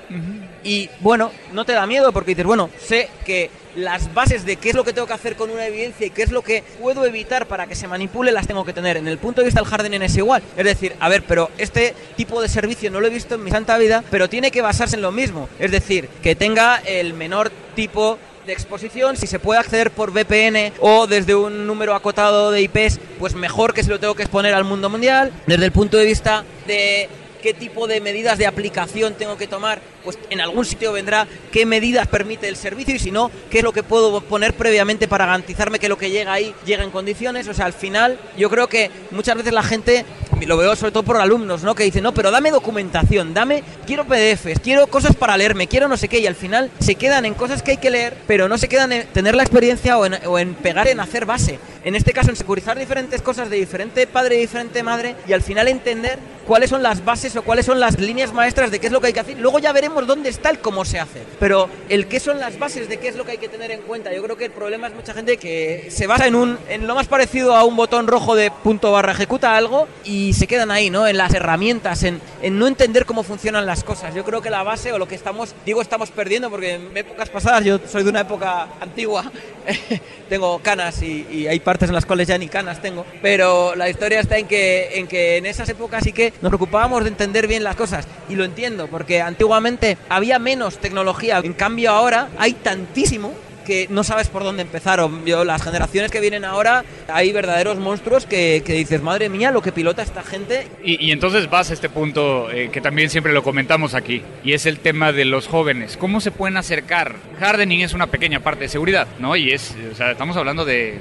Y 0.62 0.88
bueno, 1.00 1.32
no 1.52 1.64
te 1.64 1.72
da 1.72 1.86
miedo 1.86 2.12
porque 2.12 2.32
dices, 2.32 2.46
bueno, 2.46 2.70
sé 2.78 3.08
que 3.24 3.50
las 3.74 4.12
bases 4.14 4.44
de 4.44 4.56
qué 4.56 4.70
es 4.70 4.74
lo 4.74 4.84
que 4.84 4.92
tengo 4.92 5.06
que 5.06 5.12
hacer 5.12 5.36
con 5.36 5.50
una 5.50 5.66
evidencia 5.66 6.06
y 6.06 6.10
qué 6.10 6.22
es 6.22 6.30
lo 6.30 6.42
que 6.42 6.62
puedo 6.80 7.04
evitar 7.04 7.46
para 7.46 7.66
que 7.66 7.74
se 7.74 7.86
manipule 7.86 8.32
las 8.32 8.46
tengo 8.46 8.64
que 8.64 8.72
tener. 8.72 8.96
En 8.96 9.06
el 9.08 9.18
punto 9.18 9.40
de 9.40 9.46
vista 9.46 9.60
del 9.60 9.72
hardening 9.72 10.02
es 10.02 10.16
igual. 10.16 10.42
Es 10.56 10.64
decir, 10.64 10.94
a 11.00 11.08
ver, 11.08 11.24
pero 11.24 11.50
este 11.58 11.94
tipo 12.16 12.40
de 12.40 12.48
servicio 12.48 12.90
no 12.90 13.00
lo 13.00 13.06
he 13.06 13.10
visto 13.10 13.34
en 13.34 13.44
mi 13.44 13.50
santa 13.50 13.78
vida, 13.78 14.02
pero 14.10 14.28
tiene 14.28 14.50
que 14.50 14.62
basarse 14.62 14.96
en 14.96 15.02
lo 15.02 15.12
mismo. 15.12 15.48
Es 15.58 15.70
decir, 15.70 16.08
que 16.22 16.34
tenga 16.34 16.76
el 16.78 17.14
menor 17.14 17.50
tipo 17.74 18.18
de 18.46 18.52
exposición, 18.52 19.16
si 19.16 19.26
se 19.26 19.40
puede 19.40 19.58
acceder 19.58 19.90
por 19.90 20.12
VPN 20.12 20.72
o 20.80 21.06
desde 21.08 21.34
un 21.34 21.66
número 21.66 21.94
acotado 21.94 22.52
de 22.52 22.62
IPs, 22.62 23.00
pues 23.18 23.34
mejor 23.34 23.74
que 23.74 23.82
si 23.82 23.90
lo 23.90 23.98
tengo 23.98 24.14
que 24.14 24.22
exponer 24.22 24.54
al 24.54 24.64
mundo 24.64 24.88
mundial. 24.88 25.32
Desde 25.46 25.64
el 25.64 25.72
punto 25.72 25.96
de 25.96 26.04
vista 26.04 26.44
de 26.66 27.08
qué 27.42 27.54
tipo 27.54 27.86
de 27.86 28.00
medidas 28.00 28.38
de 28.38 28.46
aplicación 28.46 29.14
tengo 29.14 29.36
que 29.36 29.46
tomar, 29.48 29.80
pues 30.04 30.18
en 30.30 30.40
algún 30.40 30.64
sitio 30.64 30.92
vendrá 30.92 31.26
qué 31.52 31.66
medidas 31.66 32.06
permite 32.06 32.48
el 32.48 32.56
servicio 32.56 32.94
y 32.94 32.98
si 33.00 33.10
no, 33.10 33.30
qué 33.50 33.58
es 33.58 33.64
lo 33.64 33.72
que 33.72 33.82
puedo 33.82 34.20
poner 34.20 34.54
previamente 34.54 35.08
para 35.08 35.26
garantizarme 35.26 35.78
que 35.78 35.88
lo 35.88 35.98
que 35.98 36.10
llega 36.10 36.32
ahí 36.32 36.54
llega 36.64 36.84
en 36.84 36.90
condiciones. 36.90 37.48
O 37.48 37.54
sea, 37.54 37.66
al 37.66 37.72
final 37.72 38.18
yo 38.36 38.48
creo 38.48 38.68
que 38.68 38.90
muchas 39.10 39.36
veces 39.36 39.52
la 39.52 39.62
gente 39.64 40.04
lo 40.44 40.56
veo 40.56 40.76
sobre 40.76 40.92
todo 40.92 41.02
por 41.02 41.16
alumnos, 41.16 41.62
¿no? 41.62 41.74
Que 41.74 41.84
dicen, 41.84 42.02
no, 42.02 42.12
pero 42.12 42.30
dame 42.30 42.50
documentación, 42.50 43.32
dame, 43.32 43.62
quiero 43.86 44.04
PDFs, 44.04 44.60
quiero 44.60 44.86
cosas 44.88 45.16
para 45.16 45.36
leerme, 45.36 45.66
quiero 45.66 45.88
no 45.88 45.96
sé 45.96 46.08
qué, 46.08 46.18
y 46.18 46.26
al 46.26 46.34
final 46.34 46.70
se 46.78 46.96
quedan 46.96 47.24
en 47.24 47.34
cosas 47.34 47.62
que 47.62 47.72
hay 47.72 47.76
que 47.78 47.90
leer, 47.90 48.16
pero 48.26 48.48
no 48.48 48.58
se 48.58 48.68
quedan 48.68 48.92
en 48.92 49.06
tener 49.08 49.34
la 49.34 49.42
experiencia 49.42 49.98
o 49.98 50.06
en, 50.06 50.14
o 50.26 50.38
en 50.38 50.54
pegar 50.54 50.88
en 50.88 51.00
hacer 51.00 51.24
base. 51.24 51.58
En 51.84 51.94
este 51.94 52.12
caso, 52.12 52.30
en 52.30 52.36
securizar 52.36 52.78
diferentes 52.78 53.22
cosas 53.22 53.48
de 53.48 53.56
diferente 53.56 54.06
padre 54.06 54.36
y 54.36 54.40
diferente 54.40 54.82
madre, 54.82 55.16
y 55.26 55.32
al 55.32 55.42
final 55.42 55.68
entender 55.68 56.18
cuáles 56.46 56.70
son 56.70 56.82
las 56.82 57.04
bases 57.04 57.34
o 57.36 57.42
cuáles 57.42 57.66
son 57.66 57.80
las 57.80 57.98
líneas 57.98 58.32
maestras 58.32 58.70
de 58.70 58.78
qué 58.78 58.86
es 58.86 58.92
lo 58.92 59.00
que 59.00 59.08
hay 59.08 59.12
que 59.12 59.20
hacer. 59.20 59.38
Luego 59.38 59.58
ya 59.58 59.72
veremos 59.72 60.06
dónde 60.06 60.28
está 60.28 60.50
el 60.50 60.60
cómo 60.60 60.84
se 60.84 60.98
hace. 60.98 61.22
Pero 61.38 61.68
el 61.88 62.06
qué 62.06 62.20
son 62.20 62.38
las 62.38 62.58
bases 62.58 62.88
de 62.88 62.98
qué 62.98 63.08
es 63.08 63.16
lo 63.16 63.24
que 63.24 63.32
hay 63.32 63.38
que 63.38 63.48
tener 63.48 63.70
en 63.70 63.82
cuenta. 63.82 64.12
Yo 64.14 64.22
creo 64.22 64.36
que 64.36 64.46
el 64.46 64.52
problema 64.52 64.86
es 64.86 64.94
mucha 64.94 65.12
gente 65.12 65.36
que 65.36 65.88
se 65.90 66.06
basa 66.06 66.26
en 66.26 66.34
un 66.34 66.58
en 66.68 66.86
lo 66.86 66.94
más 66.94 67.08
parecido 67.08 67.56
a 67.56 67.64
un 67.64 67.76
botón 67.76 68.06
rojo 68.06 68.34
de 68.34 68.50
punto 68.50 68.92
barra 68.92 69.12
ejecuta 69.12 69.56
algo 69.56 69.88
y 70.04 70.32
se 70.34 70.46
quedan 70.46 70.70
ahí, 70.70 70.90
¿no? 70.90 71.06
En 71.06 71.16
las 71.16 71.34
herramientas, 71.34 72.02
en, 72.04 72.20
en 72.42 72.58
no 72.58 72.66
entender 72.66 73.04
cómo 73.04 73.22
funcionan 73.22 73.66
las 73.66 73.82
cosas. 73.84 74.14
Yo 74.14 74.24
creo 74.24 74.40
que 74.40 74.50
la 74.50 74.62
base 74.62 74.92
o 74.92 74.98
lo 74.98 75.08
que 75.08 75.14
estamos, 75.14 75.54
digo 75.64 75.82
estamos 75.82 76.10
perdiendo 76.10 76.50
porque 76.50 76.74
en 76.74 76.96
épocas 76.96 77.28
pasadas, 77.28 77.64
yo 77.64 77.78
soy 77.86 78.04
de 78.04 78.10
una 78.10 78.20
época 78.20 78.68
antigua, 78.80 79.30
tengo 80.28 80.58
canas 80.60 81.02
y, 81.02 81.26
y, 81.30 81.46
hay 81.46 81.60
partes 81.60 81.88
en 81.88 81.94
las 81.94 82.06
cuales 82.06 82.28
ya 82.28 82.38
ni 82.38 82.48
canas 82.48 82.80
tengo, 82.80 83.04
pero 83.22 83.74
la 83.74 83.88
historia 83.88 84.20
está 84.20 84.38
en 84.38 84.46
que, 84.46 84.98
en 84.98 85.06
que 85.06 85.36
en 85.36 85.46
esas 85.46 85.68
épocas 85.68 86.04
sí 86.04 86.12
que 86.12 86.32
nos 86.42 86.50
preocupábamos 86.50 87.04
de 87.04 87.10
entender 87.10 87.46
bien 87.46 87.64
las 87.64 87.76
cosas 87.76 88.06
y 88.28 88.34
lo 88.34 88.44
entiendo 88.44 88.88
porque 88.88 89.20
antiguamente 89.20 89.98
había 90.08 90.38
menos 90.38 90.78
tecnología, 90.78 91.38
en 91.42 91.52
cambio 91.52 91.90
ahora 91.90 92.28
hay 92.38 92.52
tantísimo 92.52 93.32
que 93.66 93.88
no 93.90 94.04
sabes 94.04 94.28
por 94.28 94.44
dónde 94.44 94.62
empezar. 94.62 95.00
O 95.00 95.10
yo, 95.26 95.44
las 95.44 95.62
generaciones 95.62 96.10
que 96.10 96.20
vienen 96.20 96.44
ahora, 96.44 96.84
hay 97.08 97.32
verdaderos 97.32 97.78
monstruos 97.78 98.24
que, 98.24 98.62
que 98.64 98.72
dices, 98.72 99.02
madre 99.02 99.28
mía, 99.28 99.50
lo 99.50 99.60
que 99.60 99.72
pilota 99.72 100.02
esta 100.02 100.22
gente. 100.22 100.68
Y, 100.82 101.04
y 101.04 101.10
entonces 101.10 101.50
vas 101.50 101.70
a 101.70 101.74
este 101.74 101.90
punto 101.90 102.50
eh, 102.50 102.70
que 102.70 102.80
también 102.80 103.10
siempre 103.10 103.32
lo 103.32 103.42
comentamos 103.42 103.94
aquí, 103.94 104.22
y 104.44 104.52
es 104.52 104.64
el 104.64 104.78
tema 104.78 105.12
de 105.12 105.24
los 105.24 105.48
jóvenes. 105.48 105.96
¿Cómo 105.96 106.20
se 106.20 106.30
pueden 106.30 106.56
acercar? 106.56 107.16
Hardening 107.40 107.80
es 107.80 107.92
una 107.92 108.06
pequeña 108.06 108.40
parte 108.40 108.64
de 108.64 108.68
seguridad, 108.68 109.08
¿no? 109.18 109.36
Y 109.36 109.52
es, 109.52 109.74
o 109.92 109.94
sea, 109.96 110.12
estamos 110.12 110.36
hablando 110.36 110.64
de 110.64 110.98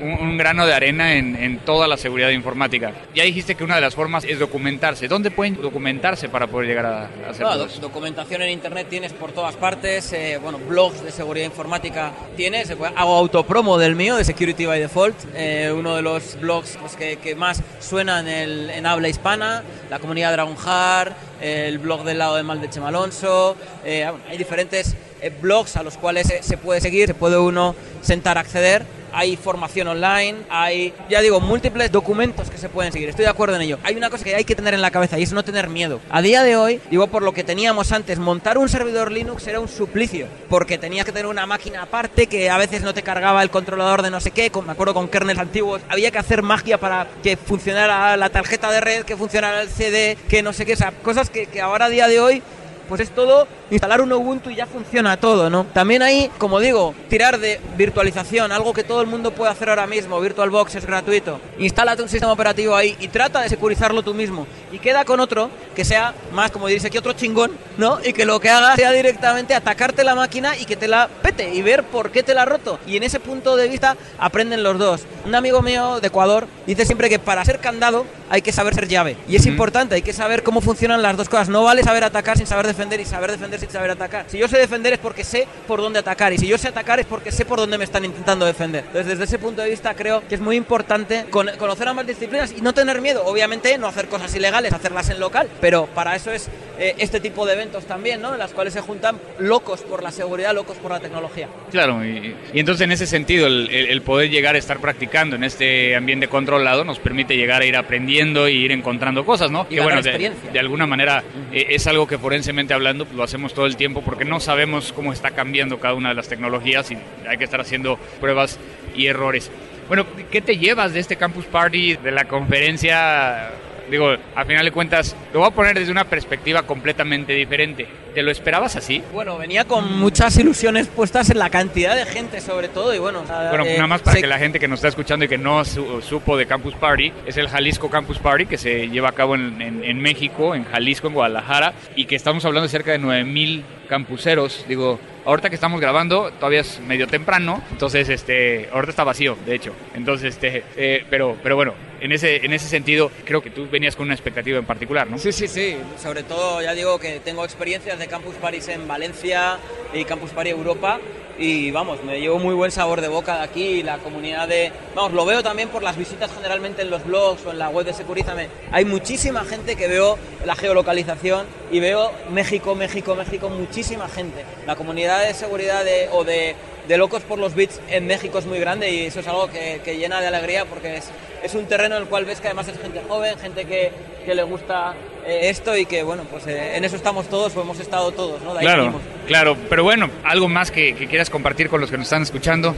un, 0.00 0.12
un, 0.12 0.38
grano 0.38 0.66
de 0.66 0.74
arena 0.74 1.14
en, 1.14 1.36
en, 1.36 1.58
toda 1.58 1.88
la 1.88 1.96
seguridad 1.96 2.30
informática. 2.30 2.92
Ya 3.14 3.24
dijiste 3.24 3.54
que 3.54 3.64
una 3.64 3.76
de 3.76 3.80
las 3.80 3.94
formas 3.94 4.24
es 4.24 4.38
documentarse. 4.38 5.08
¿Dónde 5.08 5.30
pueden 5.30 5.60
documentarse 5.60 6.28
para 6.28 6.46
poder 6.46 6.68
llegar 6.68 6.86
a, 6.86 7.02
a 7.26 7.30
hacer 7.30 7.46
no, 7.46 7.56
Documentación 7.80 8.42
en 8.42 8.50
Internet 8.50 8.86
tienes 8.88 9.12
por 9.12 9.32
todas 9.32 9.54
partes. 9.56 10.12
Eh, 10.12 10.38
bueno, 10.42 10.58
blogs 10.58 11.02
de 11.02 11.10
seguridad 11.10 11.46
informática 11.46 12.12
tienes. 12.36 12.70
Hago 12.70 13.16
autopromo 13.16 13.78
del 13.78 13.94
mío, 13.96 14.16
de 14.16 14.24
Security 14.24 14.66
by 14.66 14.80
Default. 14.80 15.16
Eh, 15.34 15.72
uno 15.74 15.96
de 15.96 16.02
los 16.02 16.38
blogs 16.40 16.76
pues, 16.80 16.96
que, 16.96 17.16
que, 17.16 17.34
más 17.34 17.62
suena 17.80 18.20
en, 18.20 18.28
el, 18.28 18.70
en 18.70 18.86
habla 18.86 19.08
hispana. 19.08 19.62
La 19.90 19.98
comunidad 19.98 20.32
Dragonheart, 20.32 21.16
el 21.40 21.78
blog 21.78 22.04
del 22.04 22.18
lado 22.18 22.36
de 22.36 22.42
Mal 22.42 22.60
de 22.60 22.70
Chema 22.70 22.88
Alonso. 22.88 23.56
Eh, 23.84 24.10
hay 24.28 24.38
diferentes 24.38 24.96
blogs 25.30 25.76
a 25.76 25.82
los 25.82 25.96
cuales 25.96 26.32
se, 26.40 26.56
puede 26.56 26.80
seguir, 26.80 27.06
se 27.08 27.14
puede 27.14 27.38
uno 27.38 27.74
sentar 28.02 28.38
a 28.38 28.40
acceder 28.40 28.84
hay 29.14 29.36
formación 29.36 29.86
online, 29.86 30.38
hay, 30.50 30.92
ya 31.08 31.20
digo, 31.20 31.40
múltiples 31.40 31.90
documentos 31.92 32.50
que 32.50 32.58
se 32.58 32.68
pueden 32.68 32.92
seguir. 32.92 33.08
Estoy 33.08 33.24
de 33.24 33.30
acuerdo 33.30 33.56
en 33.56 33.62
ello. 33.62 33.78
Hay 33.84 33.96
una 33.96 34.10
cosa 34.10 34.24
que 34.24 34.34
hay 34.34 34.44
que 34.44 34.56
tener 34.56 34.74
en 34.74 34.82
la 34.82 34.90
cabeza 34.90 35.18
y 35.18 35.22
es 35.22 35.32
no 35.32 35.44
tener 35.44 35.68
miedo. 35.68 36.00
A 36.10 36.20
día 36.20 36.42
de 36.42 36.56
hoy, 36.56 36.80
digo 36.90 37.06
por 37.06 37.22
lo 37.22 37.32
que 37.32 37.44
teníamos 37.44 37.92
antes, 37.92 38.18
montar 38.18 38.58
un 38.58 38.68
servidor 38.68 39.12
Linux 39.12 39.46
era 39.46 39.60
un 39.60 39.68
suplicio, 39.68 40.26
porque 40.48 40.78
tenías 40.78 41.06
que 41.06 41.12
tener 41.12 41.26
una 41.26 41.46
máquina 41.46 41.82
aparte 41.82 42.26
que 42.26 42.50
a 42.50 42.58
veces 42.58 42.82
no 42.82 42.92
te 42.92 43.02
cargaba 43.02 43.42
el 43.42 43.50
controlador 43.50 44.02
de 44.02 44.10
no 44.10 44.20
sé 44.20 44.32
qué, 44.32 44.50
con, 44.50 44.66
me 44.66 44.72
acuerdo 44.72 44.94
con 44.94 45.08
kernels 45.08 45.38
antiguos, 45.38 45.80
había 45.88 46.10
que 46.10 46.18
hacer 46.18 46.42
magia 46.42 46.78
para 46.78 47.06
que 47.22 47.36
funcionara 47.36 48.16
la 48.16 48.30
tarjeta 48.30 48.70
de 48.70 48.80
red, 48.80 49.04
que 49.04 49.16
funcionara 49.16 49.62
el 49.62 49.68
CD, 49.68 50.18
que 50.28 50.42
no 50.42 50.52
sé 50.52 50.66
qué, 50.66 50.76
cosas 51.02 51.30
que, 51.30 51.46
que 51.46 51.60
ahora 51.60 51.84
a 51.84 51.88
día 51.88 52.08
de 52.08 52.18
hoy 52.18 52.42
pues 52.88 53.00
es 53.00 53.10
todo 53.10 53.46
instalar 53.70 54.00
un 54.00 54.12
Ubuntu 54.12 54.50
y 54.50 54.56
ya 54.56 54.66
funciona 54.66 55.16
todo, 55.16 55.50
¿no? 55.50 55.64
También 55.72 56.02
ahí, 56.02 56.30
como 56.38 56.60
digo, 56.60 56.94
tirar 57.08 57.38
de 57.38 57.60
virtualización, 57.76 58.52
algo 58.52 58.72
que 58.72 58.84
todo 58.84 59.00
el 59.00 59.06
mundo 59.06 59.32
puede 59.32 59.50
hacer 59.50 59.68
ahora 59.68 59.86
mismo, 59.86 60.20
VirtualBox 60.20 60.74
es 60.76 60.86
gratuito. 60.86 61.40
Instálate 61.58 62.02
un 62.02 62.08
sistema 62.08 62.32
operativo 62.32 62.74
ahí 62.74 62.96
y 63.00 63.08
trata 63.08 63.40
de 63.40 63.48
securizarlo 63.48 64.02
tú 64.02 64.14
mismo. 64.14 64.46
Y 64.72 64.78
queda 64.78 65.04
con 65.04 65.20
otro 65.20 65.50
que 65.74 65.84
sea 65.84 66.14
más, 66.32 66.50
como 66.50 66.68
dice 66.68 66.86
aquí, 66.86 66.98
otro 66.98 67.12
chingón, 67.12 67.52
¿no? 67.78 67.98
Y 68.04 68.12
que 68.12 68.24
lo 68.24 68.40
que 68.40 68.50
haga 68.50 68.76
sea 68.76 68.92
directamente 68.92 69.54
atacarte 69.54 70.04
la 70.04 70.14
máquina 70.14 70.56
y 70.56 70.64
que 70.64 70.76
te 70.76 70.88
la 70.88 71.08
pete 71.22 71.54
y 71.54 71.62
ver 71.62 71.84
por 71.84 72.10
qué 72.10 72.22
te 72.22 72.34
la 72.34 72.42
ha 72.42 72.46
roto. 72.46 72.78
Y 72.86 72.96
en 72.96 73.02
ese 73.02 73.20
punto 73.20 73.56
de 73.56 73.68
vista 73.68 73.96
aprenden 74.18 74.62
los 74.62 74.78
dos. 74.78 75.02
Un 75.26 75.34
amigo 75.34 75.62
mío 75.62 76.00
de 76.00 76.08
Ecuador 76.08 76.46
dice 76.66 76.86
siempre 76.86 77.08
que 77.08 77.18
para 77.18 77.44
ser 77.44 77.58
candado 77.60 78.06
hay 78.30 78.42
que 78.42 78.52
saber 78.52 78.74
ser 78.74 78.88
llave. 78.88 79.16
Y 79.28 79.36
es 79.36 79.42
uh 79.42 79.46
-huh. 79.46 79.52
importante, 79.52 79.94
hay 79.94 80.02
que 80.02 80.12
saber 80.12 80.42
cómo 80.42 80.60
funcionan 80.60 81.02
las 81.02 81.16
dos 81.16 81.28
cosas. 81.28 81.48
No 81.48 81.64
vale 81.64 81.82
saber 81.82 82.04
atacar 82.04 82.36
sin 82.36 82.46
saber 82.46 82.66
defender 82.74 83.00
y 83.00 83.04
saber 83.04 83.30
defender 83.30 83.60
sin 83.60 83.70
saber 83.70 83.90
atacar. 83.90 84.26
Si 84.28 84.38
yo 84.38 84.48
sé 84.48 84.58
defender 84.58 84.92
es 84.92 84.98
porque 84.98 85.24
sé 85.24 85.46
por 85.66 85.80
dónde 85.80 86.00
atacar 86.00 86.32
y 86.32 86.38
si 86.38 86.46
yo 86.46 86.58
sé 86.58 86.68
atacar 86.68 87.00
es 87.00 87.06
porque 87.06 87.30
sé 87.30 87.44
por 87.44 87.58
dónde 87.58 87.78
me 87.78 87.84
están 87.84 88.04
intentando 88.04 88.44
defender. 88.44 88.84
Entonces, 88.86 89.06
desde 89.06 89.24
ese 89.24 89.38
punto 89.38 89.62
de 89.62 89.70
vista 89.70 89.94
creo 89.94 90.26
que 90.26 90.34
es 90.34 90.40
muy 90.40 90.56
importante 90.56 91.26
con 91.30 91.48
conocer 91.58 91.88
ambas 91.88 92.06
disciplinas 92.06 92.52
y 92.56 92.60
no 92.60 92.74
tener 92.74 93.00
miedo. 93.00 93.24
Obviamente 93.24 93.76
no 93.78 93.86
hacer 93.86 94.08
cosas 94.08 94.34
ilegales, 94.34 94.72
hacerlas 94.72 95.08
en 95.10 95.20
local, 95.20 95.48
pero 95.60 95.86
para 95.86 96.16
eso 96.16 96.32
es 96.32 96.48
eh, 96.78 96.94
este 96.98 97.20
tipo 97.20 97.46
de 97.46 97.52
eventos 97.52 97.84
también, 97.84 98.20
¿no? 98.20 98.32
En 98.32 98.38
las 98.38 98.52
cuales 98.52 98.72
se 98.72 98.80
juntan 98.80 99.16
locos 99.38 99.82
por 99.82 100.02
la 100.02 100.10
seguridad, 100.10 100.52
locos 100.54 100.76
por 100.78 100.90
la 100.90 101.00
tecnología. 101.00 101.48
Claro, 101.70 102.04
y, 102.04 102.34
y 102.52 102.58
entonces 102.58 102.84
en 102.84 102.92
ese 102.92 103.06
sentido 103.06 103.46
el, 103.46 103.70
el, 103.70 104.02
poder 104.02 104.30
llegar 104.30 104.56
a 104.56 104.58
estar 104.58 104.80
practicando 104.80 105.36
en 105.36 105.44
este 105.44 105.94
ambiente 105.94 106.28
controlado 106.28 106.84
nos 106.84 106.98
permite 106.98 107.36
llegar 107.36 107.62
a 107.62 107.66
ir 107.66 107.76
aprendiendo 107.76 108.48
y 108.48 108.56
ir 108.56 108.72
encontrando 108.72 109.24
cosas, 109.24 109.50
¿no? 109.50 109.66
Y 109.70 109.76
que 109.76 109.80
bueno, 109.82 110.02
de, 110.02 110.32
de, 110.52 110.58
alguna 110.58 110.86
manera 110.86 111.22
eh, 111.52 111.66
es 111.70 111.86
algo 111.86 112.06
que 112.06 112.18
forensemente 112.18 112.63
hablando 112.72 113.06
lo 113.14 113.22
hacemos 113.22 113.52
todo 113.52 113.66
el 113.66 113.76
tiempo 113.76 114.02
porque 114.02 114.24
no 114.24 114.40
sabemos 114.40 114.92
cómo 114.92 115.12
está 115.12 115.32
cambiando 115.32 115.78
cada 115.78 115.94
una 115.94 116.10
de 116.10 116.14
las 116.14 116.28
tecnologías 116.28 116.90
y 116.90 116.98
hay 117.28 117.36
que 117.36 117.44
estar 117.44 117.60
haciendo 117.60 117.98
pruebas 118.20 118.58
y 118.94 119.06
errores. 119.06 119.50
Bueno, 119.88 120.06
¿qué 120.30 120.40
te 120.40 120.56
llevas 120.56 120.94
de 120.94 121.00
este 121.00 121.16
Campus 121.16 121.44
Party, 121.44 121.96
de 121.96 122.10
la 122.10 122.24
conferencia? 122.24 123.50
Digo, 123.90 124.14
a 124.34 124.44
final 124.46 124.64
de 124.64 124.70
cuentas, 124.70 125.14
lo 125.32 125.40
voy 125.40 125.48
a 125.48 125.54
poner 125.54 125.78
desde 125.78 125.92
una 125.92 126.04
perspectiva 126.04 126.62
completamente 126.62 127.34
diferente. 127.34 127.86
¿Te 128.14 128.22
lo 128.22 128.30
esperabas 128.30 128.76
así? 128.76 129.02
Bueno, 129.12 129.36
venía 129.38 129.64
con 129.64 129.98
muchas 129.98 130.38
ilusiones 130.38 130.86
puestas 130.86 131.30
en 131.30 131.38
la 131.40 131.50
cantidad 131.50 131.96
de 131.96 132.06
gente, 132.06 132.40
sobre 132.40 132.68
todo, 132.68 132.94
y 132.94 132.98
bueno... 132.98 133.24
Bueno, 133.50 133.64
eh, 133.64 133.74
nada 133.74 133.88
más 133.88 134.02
para 134.02 134.14
se... 134.14 134.20
que 134.20 134.28
la 134.28 134.38
gente 134.38 134.60
que 134.60 134.68
nos 134.68 134.78
está 134.78 134.88
escuchando 134.88 135.24
y 135.24 135.28
que 135.28 135.36
no 135.36 135.64
su, 135.64 136.00
supo 136.00 136.36
de 136.36 136.46
Campus 136.46 136.74
Party, 136.74 137.12
es 137.26 137.36
el 137.38 137.48
Jalisco 137.48 137.90
Campus 137.90 138.20
Party 138.20 138.46
que 138.46 138.56
se 138.56 138.88
lleva 138.88 139.08
a 139.08 139.12
cabo 139.12 139.34
en, 139.34 139.60
en, 139.60 139.82
en 139.82 140.00
México, 140.00 140.54
en 140.54 140.64
Jalisco, 140.64 141.08
en 141.08 141.14
Guadalajara, 141.14 141.72
y 141.96 142.04
que 142.04 142.14
estamos 142.14 142.44
hablando 142.44 142.68
de 142.68 142.70
cerca 142.70 142.92
de 142.92 142.98
9000 142.98 143.64
campuseros, 143.88 144.64
digo, 144.68 144.98
ahorita 145.24 145.48
que 145.48 145.54
estamos 145.54 145.80
grabando 145.80 146.30
todavía 146.32 146.60
es 146.60 146.80
medio 146.80 147.06
temprano, 147.06 147.62
entonces 147.70 148.08
este, 148.08 148.68
ahorita 148.72 148.90
está 148.90 149.04
vacío, 149.04 149.36
de 149.46 149.54
hecho, 149.54 149.74
entonces 149.94 150.34
este, 150.34 150.64
eh, 150.76 151.04
pero, 151.10 151.36
pero 151.42 151.56
bueno, 151.56 151.74
en 152.00 152.12
ese, 152.12 152.44
en 152.44 152.52
ese 152.52 152.68
sentido 152.68 153.10
creo 153.24 153.42
que 153.42 153.50
tú 153.50 153.68
venías 153.70 153.96
con 153.96 154.06
una 154.06 154.14
expectativa 154.14 154.58
en 154.58 154.66
particular, 154.66 155.08
¿no? 155.08 155.18
Sí, 155.18 155.32
sí, 155.32 155.48
sí, 155.48 155.76
sobre 156.02 156.22
todo 156.22 156.60
ya 156.62 156.74
digo 156.74 156.98
que 156.98 157.20
tengo 157.20 157.44
experiencias 157.44 157.98
de 157.98 158.03
Campus 158.08 158.34
Paris 158.36 158.68
en 158.68 158.86
Valencia 158.86 159.58
y 159.92 160.04
Campus 160.04 160.30
Paris 160.30 160.52
Europa 160.52 161.00
y 161.38 161.72
vamos, 161.72 162.02
me 162.04 162.20
llevo 162.20 162.38
muy 162.38 162.54
buen 162.54 162.70
sabor 162.70 163.00
de 163.00 163.08
boca 163.08 163.38
de 163.38 163.42
aquí, 163.42 163.82
la 163.82 163.98
comunidad 163.98 164.46
de... 164.46 164.70
Vamos, 164.94 165.12
lo 165.12 165.26
veo 165.26 165.42
también 165.42 165.68
por 165.68 165.82
las 165.82 165.96
visitas 165.96 166.30
generalmente 166.32 166.82
en 166.82 166.90
los 166.90 167.04
blogs 167.04 167.44
o 167.46 167.50
en 167.50 167.58
la 167.58 167.70
web 167.70 167.84
de 167.84 167.92
Securízame. 167.92 168.48
Hay 168.70 168.84
muchísima 168.84 169.44
gente 169.44 169.74
que 169.74 169.88
veo 169.88 170.16
la 170.44 170.54
geolocalización 170.54 171.46
y 171.72 171.80
veo 171.80 172.12
México, 172.30 172.76
México, 172.76 173.16
México, 173.16 173.48
muchísima 173.48 174.08
gente. 174.08 174.44
La 174.66 174.76
comunidad 174.76 175.26
de 175.26 175.34
seguridad 175.34 175.84
de, 175.84 176.08
o 176.12 176.22
de, 176.22 176.54
de 176.88 176.98
locos 176.98 177.22
por 177.22 177.38
los 177.38 177.54
bits 177.54 177.80
en 177.88 178.06
México 178.06 178.38
es 178.38 178.46
muy 178.46 178.58
grande 178.58 178.90
y 178.90 179.06
eso 179.06 179.20
es 179.20 179.28
algo 179.28 179.48
que, 179.48 179.80
que 179.84 179.96
llena 179.96 180.20
de 180.20 180.26
alegría 180.26 180.64
porque 180.64 180.98
es, 180.98 181.10
es 181.42 181.54
un 181.54 181.66
terreno 181.66 181.96
en 181.96 182.02
el 182.02 182.08
cual 182.08 182.24
ves 182.24 182.40
que 182.40 182.48
además 182.48 182.68
es 182.68 182.78
gente 182.78 183.00
joven, 183.08 183.38
gente 183.38 183.64
que, 183.64 183.92
que 184.24 184.34
le 184.34 184.42
gusta 184.42 184.94
eh, 185.26 185.48
esto 185.50 185.76
y 185.76 185.86
que, 185.86 186.02
bueno, 186.02 186.24
pues 186.30 186.46
eh, 186.46 186.76
en 186.76 186.84
eso 186.84 186.96
estamos 186.96 187.28
todos 187.28 187.56
o 187.56 187.62
hemos 187.62 187.80
estado 187.80 188.12
todos, 188.12 188.42
¿no? 188.42 188.52
De 188.52 188.60
ahí 188.60 188.66
claro, 188.66 189.00
claro, 189.26 189.56
pero 189.68 189.82
bueno, 189.82 190.10
algo 190.24 190.48
más 190.48 190.70
que, 190.70 190.94
que, 190.94 191.06
quieras 191.06 191.30
compartir 191.30 191.68
con 191.68 191.80
los 191.80 191.90
que 191.90 191.96
nos 191.96 192.06
están 192.06 192.22
escuchando. 192.22 192.74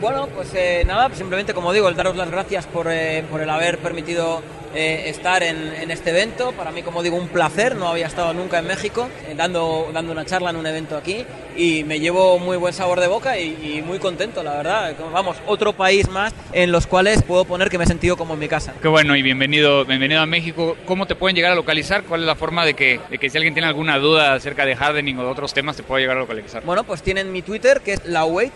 Bueno, 0.00 0.28
pues 0.28 0.54
eh, 0.54 0.84
nada, 0.86 1.10
simplemente 1.14 1.54
como 1.54 1.72
digo, 1.72 1.88
el 1.88 1.96
daros 1.96 2.16
las 2.16 2.30
gracias 2.30 2.66
por, 2.66 2.86
eh, 2.88 3.24
por 3.28 3.40
el 3.40 3.50
haber 3.50 3.78
permitido 3.78 4.42
eh, 4.74 5.08
estar 5.08 5.42
en, 5.42 5.90
este 5.90 6.10
evento. 6.10 6.52
Para 6.52 6.70
mí, 6.70 6.82
como 6.82 7.02
digo, 7.02 7.16
un 7.16 7.28
placer. 7.28 7.76
No 7.76 7.88
había 7.88 8.06
estado 8.06 8.34
nunca 8.34 8.58
en 8.58 8.66
México 8.66 9.08
eh, 9.26 9.34
dando, 9.36 9.88
dando 9.92 10.12
una 10.12 10.26
charla 10.26 10.50
en 10.50 10.56
un 10.56 10.66
evento 10.66 10.96
aquí 10.96 11.24
y 11.56 11.84
me 11.84 11.98
llevo 11.98 12.38
muy 12.38 12.56
buen 12.56 12.74
sabor 12.74 13.00
de 13.00 13.06
boca 13.06 13.38
y, 13.38 13.82
muy 13.84 13.98
contento, 13.98 14.42
la 14.42 14.56
verdad. 14.56 14.94
Vamos, 15.12 15.38
otro 15.46 15.72
país 15.72 16.08
más 16.08 16.34
en 16.52 16.70
los 16.70 16.86
cuales 16.86 17.22
puedo 17.22 17.44
poner 17.44 17.70
que 17.70 17.78
me 17.78 17.84
he 17.84 17.86
sentido 17.86 18.16
como 18.16 18.34
en 18.34 18.40
mi 18.40 18.48
casa. 18.48 18.74
Qué 18.80 18.88
bueno 18.88 19.16
y 19.16 19.22
bienvenido, 19.22 19.84
bienvenido 19.84 20.20
a 20.20 20.26
México. 20.26 20.76
¿Cómo 20.84 21.06
te 21.06 21.14
pueden 21.14 21.34
llegar 21.34 21.52
a 21.52 21.54
localizar? 21.54 22.04
¿Cuál 22.04 22.20
es 22.20 22.26
la 22.26 22.36
forma 22.36 22.64
de 22.64 22.74
que, 22.74 23.00
de 23.10 23.18
que 23.18 23.30
si 23.30 23.38
alguien 23.38 23.54
tiene 23.54 23.68
alguna 23.68 23.98
duda 23.98 24.34
acerca 24.34 24.66
de 24.66 24.74
hardening 24.74 25.18
o 25.18 25.24
de 25.24 25.30
otros 25.30 25.54
temas 25.54 25.76
te 25.76 25.82
pueda 25.82 26.00
llegar 26.00 26.18
a 26.18 26.20
localizar? 26.20 26.62
Bueno, 26.64 26.84
pues 26.84 27.02
tienen 27.02 27.32
mi 27.32 27.42
Twitter 27.42 27.80
que 27.80 27.94
es 27.94 28.04
lawait, 28.04 28.52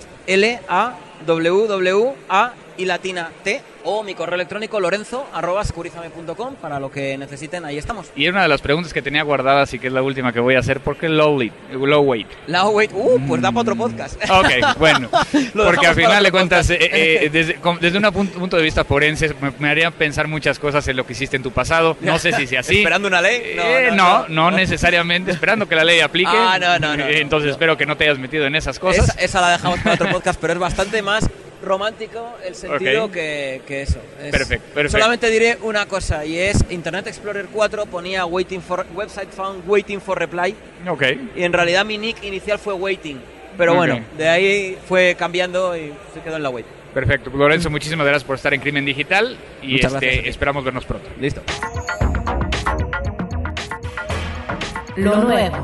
L-A-W-W-A 1.29 2.62
y 2.77 2.85
latina 2.85 3.31
T 3.43 3.63
o 3.85 4.03
mi 4.03 4.15
correo 4.15 4.37
electrónico 4.37 4.81
lorenzo 4.81 5.27
arroba 5.33 5.63
para 6.61 6.79
lo 6.79 6.91
que 6.91 7.17
necesiten, 7.19 7.65
ahí 7.65 7.79
estamos. 7.79 8.11
Y 8.15 8.29
una 8.29 8.43
de 8.43 8.49
las 8.49 8.61
preguntas 8.61 8.93
que 8.93 9.03
tenía 9.03 9.23
guardadas 9.23 9.73
y 9.75 9.79
que 9.79 9.89
es 9.89 9.93
la 9.93 10.03
última 10.03 10.33
que 10.33 10.41
voy 10.41 10.55
a 10.55 10.61
hacer, 10.61 10.81
¿por 10.81 10.97
qué 10.97 11.09
low, 11.09 11.39
low 11.73 12.03
weight? 12.03 12.29
Low 12.47 12.71
weight, 12.71 12.93
uh, 12.95 13.21
pues 13.27 13.43
da 13.43 13.51
para 13.51 13.63
otro 13.63 13.77
podcast. 13.77 14.21
Ok, 14.31 14.79
bueno, 14.79 15.09
porque 15.55 15.87
al 15.87 15.95
final 15.95 16.23
de 16.23 16.31
cuentas, 16.31 16.71
eh, 16.71 16.79
eh, 16.81 17.31
desde, 17.33 17.59
desde 17.81 17.99
un 17.99 18.29
punto, 18.29 18.57
de 18.57 18.63
vista 18.63 18.85
forense, 18.85 19.35
me, 19.59 19.69
haría 19.69 19.91
pensar 19.91 20.29
muchas 20.29 20.59
cosas 20.59 20.87
en 20.89 20.97
lo 20.97 21.07
que 21.07 21.13
hiciste 21.13 21.37
en 21.37 21.43
tu 21.43 21.51
pasado, 21.51 21.97
no 22.01 22.19
sé 22.19 22.33
si 22.33 22.47
sea 22.47 22.61
así. 22.61 22.79
¿Esperando 22.79 23.09
una 23.09 23.21
ley? 23.21 23.41
Eh, 23.45 23.91
no, 23.95 24.29
no, 24.29 24.51
necesariamente, 24.51 25.31
esperando 25.31 25.69
que 25.69 25.75
la 25.75 25.85
ley 25.85 26.01
aplique. 26.01 26.31
Ah, 26.33 26.59
no, 26.61 26.79
no, 26.79 26.97
no. 26.97 27.07
Entonces 27.07 27.51
espero 27.51 27.77
que 27.77 27.87
no 27.87 27.97
te 27.97 28.05
hayas 28.05 28.19
metido 28.19 28.47
en 28.47 28.55
esas 28.55 28.79
cosas. 28.79 29.09
Esa, 29.09 29.21
esa 29.21 29.41
la 29.41 29.51
dejamos 29.51 29.81
para 29.81 29.95
otro 29.95 30.11
podcast, 30.11 30.41
pero 30.41 30.53
es 30.53 30.59
bastante 30.59 31.03
más 31.03 31.29
romántico 31.63 32.37
el 32.45 32.55
sentido 32.55 33.11
que, 33.11 33.63
eso. 33.69 34.01
perfecto, 34.31 34.89
Solamente 34.89 35.31
diré 35.31 35.59
una 35.63 35.87
cosa 35.87 36.25
y 36.25 36.39
es 36.39 36.65
Internet 36.71 37.07
Explorer 37.07 37.47
4 37.53 37.87
ponía 37.87 38.27
waiting 38.27 38.61
for 38.61 38.87
website 38.95 39.31
found 39.31 39.63
waiting 39.67 40.01
for 40.01 40.19
reply. 40.19 40.55
Ok. 40.89 41.03
Y 41.37 41.43
en 41.43 41.53
realidad 41.53 41.85
mi 41.85 41.99
nick 41.99 42.23
inicial 42.25 42.59
fue 42.59 42.75
waiting. 42.75 43.21
Pero 43.57 43.75
bueno, 43.75 44.01
de 44.17 44.29
ahí 44.29 44.79
fue 44.89 45.15
cambiando 45.19 45.77
y 45.77 45.93
se 46.15 46.21
quedó 46.21 46.37
en 46.37 46.43
la 46.43 46.51
wait. 46.51 46.67
Perfecto. 46.95 47.31
Lorenzo, 47.31 47.71
muchísimas 47.71 48.07
gracias 48.07 48.25
por 48.25 48.37
estar 48.37 48.53
en 48.53 48.61
Crimen 48.61 48.85
Digital 48.85 49.37
y 49.63 49.85
este, 49.85 50.29
esperamos 50.29 50.65
vernos 50.65 50.85
pronto. 50.85 51.09
Listo. 51.19 51.43
Lo 54.97 55.17
nuevo. 55.17 55.63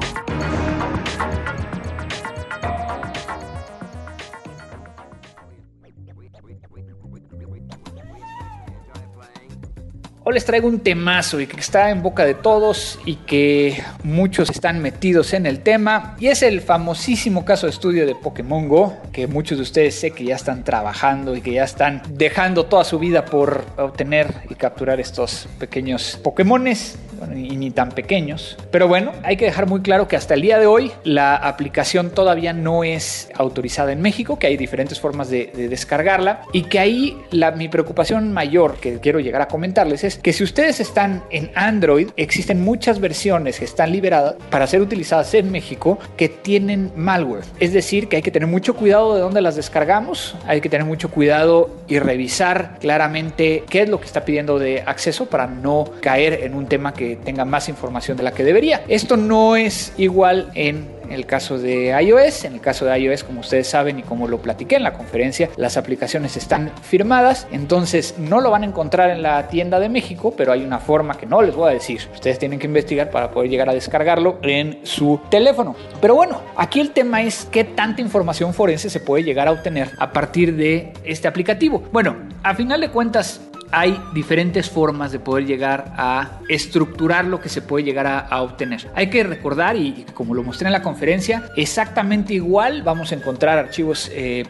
Hoy 10.28 10.34
les 10.34 10.44
traigo 10.44 10.68
un 10.68 10.80
temazo 10.80 11.40
y 11.40 11.46
que 11.46 11.58
está 11.58 11.88
en 11.88 12.02
boca 12.02 12.26
de 12.26 12.34
todos 12.34 12.98
y 13.06 13.14
que 13.14 13.82
muchos 14.02 14.50
están 14.50 14.82
metidos 14.82 15.32
en 15.32 15.46
el 15.46 15.60
tema. 15.60 16.16
Y 16.20 16.26
es 16.26 16.42
el 16.42 16.60
famosísimo 16.60 17.46
caso 17.46 17.64
de 17.64 17.70
estudio 17.70 18.04
de 18.04 18.14
Pokémon 18.14 18.68
Go, 18.68 18.94
que 19.10 19.26
muchos 19.26 19.56
de 19.56 19.62
ustedes 19.62 19.94
sé 19.94 20.10
que 20.10 20.24
ya 20.24 20.36
están 20.36 20.64
trabajando 20.64 21.34
y 21.34 21.40
que 21.40 21.52
ya 21.52 21.64
están 21.64 22.02
dejando 22.10 22.66
toda 22.66 22.84
su 22.84 22.98
vida 22.98 23.24
por 23.24 23.64
obtener 23.78 24.34
y 24.50 24.54
capturar 24.54 25.00
estos 25.00 25.48
pequeños 25.58 26.20
Pokémones 26.22 26.98
y 27.34 27.56
ni 27.56 27.70
tan 27.70 27.90
pequeños. 27.90 28.56
Pero 28.70 28.88
bueno, 28.88 29.12
hay 29.22 29.36
que 29.36 29.46
dejar 29.46 29.66
muy 29.66 29.80
claro 29.80 30.08
que 30.08 30.16
hasta 30.16 30.34
el 30.34 30.42
día 30.42 30.58
de 30.58 30.66
hoy 30.66 30.92
la 31.04 31.36
aplicación 31.36 32.10
todavía 32.10 32.52
no 32.52 32.84
es 32.84 33.30
autorizada 33.34 33.92
en 33.92 34.00
México, 34.00 34.38
que 34.38 34.46
hay 34.46 34.56
diferentes 34.56 35.00
formas 35.00 35.30
de, 35.30 35.52
descargarla 35.68 36.42
y 36.52 36.62
que 36.62 36.78
ahí 36.78 37.20
la, 37.30 37.50
mi 37.50 37.68
preocupación 37.68 38.32
mayor 38.32 38.76
que 38.76 38.98
quiero 39.00 39.20
llegar 39.20 39.42
a 39.42 39.48
comentarles 39.48 40.04
es 40.04 40.17
que 40.22 40.32
si 40.32 40.44
ustedes 40.44 40.80
están 40.80 41.22
en 41.30 41.50
Android, 41.54 42.08
existen 42.16 42.60
muchas 42.60 43.00
versiones 43.00 43.58
que 43.58 43.64
están 43.64 43.92
liberadas 43.92 44.36
para 44.50 44.66
ser 44.66 44.80
utilizadas 44.80 45.32
en 45.34 45.50
México 45.50 45.98
que 46.16 46.28
tienen 46.28 46.92
malware. 46.96 47.44
Es 47.60 47.72
decir, 47.72 48.08
que 48.08 48.16
hay 48.16 48.22
que 48.22 48.30
tener 48.30 48.48
mucho 48.48 48.74
cuidado 48.74 49.14
de 49.14 49.20
dónde 49.20 49.40
las 49.40 49.56
descargamos, 49.56 50.36
hay 50.46 50.60
que 50.60 50.68
tener 50.68 50.86
mucho 50.86 51.10
cuidado 51.10 51.70
y 51.86 51.98
revisar 51.98 52.78
claramente 52.80 53.64
qué 53.68 53.82
es 53.82 53.88
lo 53.88 54.00
que 54.00 54.06
está 54.06 54.24
pidiendo 54.24 54.58
de 54.58 54.82
acceso 54.82 55.26
para 55.26 55.46
no 55.46 55.90
caer 56.00 56.44
en 56.44 56.54
un 56.54 56.66
tema 56.66 56.92
que 56.94 57.16
tenga 57.16 57.44
más 57.44 57.68
información 57.68 58.16
de 58.16 58.22
la 58.22 58.32
que 58.32 58.44
debería. 58.44 58.82
Esto 58.88 59.16
no 59.16 59.56
es 59.56 59.92
igual 59.96 60.50
en 60.54 60.97
el 61.12 61.26
caso 61.26 61.58
de 61.58 61.96
iOS. 62.02 62.44
En 62.44 62.54
el 62.54 62.60
caso 62.60 62.84
de 62.84 62.98
iOS, 62.98 63.24
como 63.24 63.40
ustedes 63.40 63.68
saben 63.68 63.98
y 63.98 64.02
como 64.02 64.28
lo 64.28 64.38
platiqué 64.42 64.76
en 64.76 64.82
la 64.82 64.92
conferencia, 64.92 65.50
las 65.56 65.76
aplicaciones 65.76 66.36
están 66.36 66.70
firmadas, 66.82 67.46
entonces 67.50 68.14
no 68.18 68.40
lo 68.40 68.50
van 68.50 68.62
a 68.62 68.66
encontrar 68.66 69.10
en 69.10 69.22
la 69.22 69.48
tienda 69.48 69.80
de 69.80 69.88
México, 69.88 70.34
pero 70.36 70.52
hay 70.52 70.64
una 70.64 70.78
forma 70.78 71.16
que 71.16 71.26
no 71.26 71.42
les 71.42 71.54
voy 71.54 71.70
a 71.70 71.74
decir. 71.74 72.00
Ustedes 72.12 72.38
tienen 72.38 72.58
que 72.58 72.66
investigar 72.66 73.10
para 73.10 73.30
poder 73.30 73.50
llegar 73.50 73.68
a 73.68 73.74
descargarlo 73.74 74.38
en 74.42 74.80
su 74.84 75.20
teléfono. 75.30 75.74
Pero 76.00 76.14
bueno, 76.14 76.42
aquí 76.56 76.80
el 76.80 76.90
tema 76.90 77.22
es 77.22 77.46
qué 77.50 77.64
tanta 77.64 78.00
información 78.00 78.54
forense 78.54 78.90
se 78.90 79.00
puede 79.00 79.24
llegar 79.24 79.48
a 79.48 79.52
obtener 79.52 79.90
a 79.98 80.12
partir 80.12 80.56
de 80.56 80.92
este 81.04 81.28
aplicativo. 81.28 81.82
Bueno, 81.92 82.16
a 82.42 82.54
final 82.54 82.80
de 82.80 82.90
cuentas, 82.90 83.40
hay 83.70 84.00
diferentes 84.14 84.70
formas 84.70 85.12
de 85.12 85.18
poder 85.18 85.46
llegar 85.46 85.92
a 85.96 86.40
estructurar 86.48 87.24
lo 87.24 87.40
que 87.40 87.48
se 87.48 87.62
puede 87.62 87.84
llegar 87.84 88.06
a, 88.06 88.42
obtener. 88.42 88.90
Hay 88.94 89.10
que 89.10 89.22
recordar, 89.24 89.76
y 89.76 90.06
como 90.14 90.34
lo 90.34 90.42
mostré 90.42 90.66
en 90.66 90.72
la 90.72 90.82
conferencia, 90.82 91.44
exactamente 91.56 92.34
igual 92.34 92.82
vamos 92.82 93.12
a 93.12 93.14
encontrar 93.14 93.58
archivos 93.58 94.10
eh, 94.12 94.44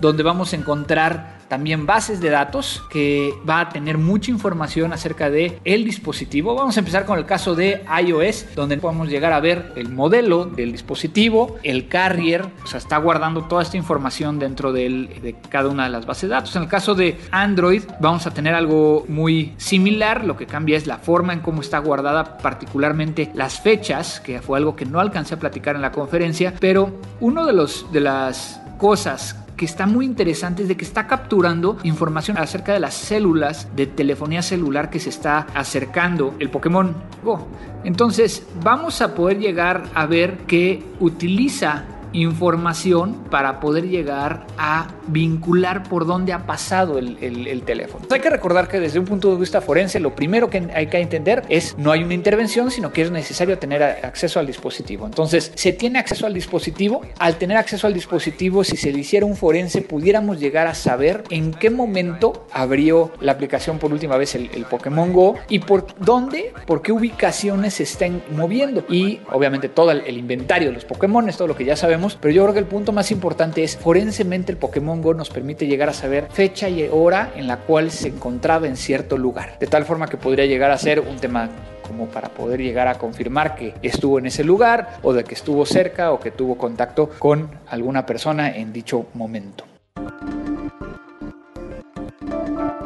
donde 0.00 0.22
vamos 0.22 0.52
a 0.52 0.56
encontrar 0.56 1.37
también 1.48 1.86
bases 1.86 2.20
de 2.20 2.30
datos 2.30 2.82
que 2.90 3.34
va 3.48 3.60
a 3.60 3.68
tener 3.68 3.98
mucha 3.98 4.30
información 4.30 4.92
acerca 4.92 5.30
de 5.30 5.58
el 5.64 5.84
dispositivo. 5.84 6.54
Vamos 6.54 6.76
a 6.76 6.80
empezar 6.80 7.04
con 7.04 7.18
el 7.18 7.26
caso 7.26 7.54
de 7.54 7.84
iOS, 8.04 8.54
donde 8.54 8.76
podemos 8.78 9.08
llegar 9.08 9.32
a 9.32 9.40
ver 9.40 9.72
el 9.76 9.88
modelo 9.88 10.44
del 10.44 10.72
dispositivo, 10.72 11.56
el 11.62 11.88
carrier, 11.88 12.46
o 12.62 12.66
sea, 12.66 12.78
está 12.78 12.98
guardando 12.98 13.44
toda 13.44 13.62
esta 13.62 13.76
información 13.76 14.38
dentro 14.38 14.72
de 14.72 15.36
cada 15.48 15.68
una 15.68 15.84
de 15.84 15.90
las 15.90 16.06
bases 16.06 16.28
de 16.28 16.34
datos. 16.34 16.54
En 16.56 16.62
el 16.62 16.68
caso 16.68 16.94
de 16.94 17.18
Android, 17.30 17.82
vamos 18.00 18.26
a 18.26 18.30
tener 18.30 18.54
algo 18.54 19.04
muy 19.08 19.54
similar, 19.56 20.24
lo 20.24 20.36
que 20.36 20.46
cambia 20.46 20.76
es 20.76 20.86
la 20.86 20.98
forma 20.98 21.32
en 21.32 21.40
cómo 21.40 21.60
está 21.60 21.78
guardada, 21.78 22.38
particularmente 22.38 23.30
las 23.34 23.60
fechas, 23.60 24.20
que 24.20 24.40
fue 24.40 24.58
algo 24.58 24.76
que 24.76 24.84
no 24.84 25.00
alcancé 25.00 25.34
a 25.34 25.38
platicar 25.38 25.76
en 25.76 25.82
la 25.82 25.92
conferencia, 25.92 26.54
pero 26.60 26.92
uno 27.20 27.46
de 27.46 27.52
los 27.52 27.90
de 27.92 28.00
las 28.00 28.60
cosas 28.78 29.36
que 29.58 29.66
está 29.66 29.86
muy 29.86 30.06
interesante 30.06 30.62
es 30.62 30.68
de 30.68 30.76
que 30.78 30.84
está 30.84 31.06
capturando 31.06 31.76
información 31.82 32.38
acerca 32.38 32.72
de 32.72 32.80
las 32.80 32.94
células 32.94 33.68
de 33.76 33.86
telefonía 33.86 34.40
celular 34.40 34.88
que 34.88 35.00
se 35.00 35.10
está 35.10 35.48
acercando 35.52 36.34
el 36.38 36.48
Pokémon 36.48 36.94
Go. 37.22 37.46
Entonces 37.84 38.46
vamos 38.62 39.02
a 39.02 39.14
poder 39.14 39.38
llegar 39.38 39.82
a 39.94 40.06
ver 40.06 40.38
que 40.46 40.82
utiliza 41.00 41.84
información 42.12 43.24
para 43.30 43.60
poder 43.60 43.88
llegar 43.88 44.46
a 44.56 44.88
vincular 45.06 45.82
por 45.88 46.06
dónde 46.06 46.32
ha 46.32 46.46
pasado 46.46 46.98
el, 46.98 47.62
teléfono. 47.64 48.06
Hay 48.10 48.20
que 48.20 48.30
recordar 48.30 48.68
que 48.68 48.80
desde 48.80 48.98
un 48.98 49.04
punto 49.04 49.32
de 49.32 49.40
vista 49.40 49.60
forense 49.60 50.00
lo 50.00 50.14
primero 50.14 50.48
que 50.48 50.68
hay 50.74 50.86
que 50.86 51.00
entender 51.00 51.42
es 51.48 51.76
no 51.78 51.92
hay 51.92 52.02
una 52.02 52.14
intervención, 52.14 52.70
sino 52.70 52.92
que 52.92 53.02
es 53.02 53.10
necesario 53.10 53.58
tener 53.58 53.82
acceso 53.82 54.38
al 54.38 54.46
dispositivo. 54.46 55.06
Entonces, 55.06 55.52
se 55.54 55.72
tiene 55.72 55.98
acceso 55.98 56.26
al 56.26 56.34
dispositivo. 56.34 57.02
Al 57.18 57.36
tener 57.36 57.56
acceso 57.56 57.86
al 57.86 57.94
dispositivo, 57.94 58.64
si 58.64 58.76
se 58.76 58.92
le 58.92 59.00
hiciera 59.00 59.26
un 59.26 59.36
forense, 59.36 59.82
pudiéramos 59.82 60.38
llegar 60.40 60.66
a 60.66 60.74
saber 60.74 61.24
en 61.30 61.52
qué 61.52 61.70
momento 61.70 62.46
abrió 62.52 63.12
la 63.20 63.32
aplicación 63.32 63.78
por 63.78 63.92
última 63.92 64.16
vez 64.16 64.34
el, 64.34 64.48
Pokémon 64.68 65.12
Go 65.12 65.36
y 65.48 65.60
por 65.60 65.86
dónde, 65.98 66.52
por 66.66 66.82
qué 66.82 66.92
ubicaciones 66.92 67.74
se 67.74 67.84
estén 67.84 68.22
moviendo. 68.34 68.84
Y 68.88 69.20
obviamente 69.30 69.68
todo 69.68 69.90
el, 69.90 70.02
el 70.06 70.18
inventario 70.18 70.68
de 70.68 70.74
los 70.74 70.84
Pokémon, 70.84 71.28
todo 71.36 71.48
lo 71.48 71.56
que 71.56 71.64
ya 71.64 71.76
sabemos, 71.76 71.97
pero 72.20 72.32
yo 72.32 72.42
creo 72.44 72.52
que 72.54 72.60
el 72.60 72.66
punto 72.66 72.92
más 72.92 73.10
importante 73.10 73.62
es 73.64 73.76
forensemente 73.76 74.52
el 74.52 74.58
Pokémon 74.58 75.00
nos 75.16 75.30
permite 75.30 75.66
llegar 75.66 75.88
a 75.88 75.92
saber 75.92 76.28
fecha 76.30 76.68
y 76.68 76.88
hora 76.90 77.32
en 77.34 77.46
la 77.46 77.58
cual 77.58 77.90
se 77.90 78.08
encontraba 78.08 78.66
en 78.66 78.76
cierto 78.76 79.16
lugar. 79.16 79.58
De 79.58 79.66
tal 79.66 79.84
forma 79.84 80.06
que 80.06 80.16
podría 80.16 80.46
llegar 80.46 80.70
a 80.70 80.78
ser 80.78 81.00
un 81.00 81.16
tema 81.16 81.48
como 81.86 82.06
para 82.06 82.28
poder 82.28 82.60
llegar 82.60 82.86
a 82.86 82.96
confirmar 82.96 83.54
que 83.54 83.74
estuvo 83.82 84.18
en 84.18 84.26
ese 84.26 84.44
lugar 84.44 84.98
o 85.02 85.12
de 85.12 85.24
que 85.24 85.34
estuvo 85.34 85.64
cerca 85.64 86.12
o 86.12 86.20
que 86.20 86.30
tuvo 86.30 86.56
contacto 86.56 87.08
con 87.18 87.50
alguna 87.68 88.04
persona 88.04 88.54
en 88.54 88.72
dicho 88.72 89.06
momento. 89.14 89.64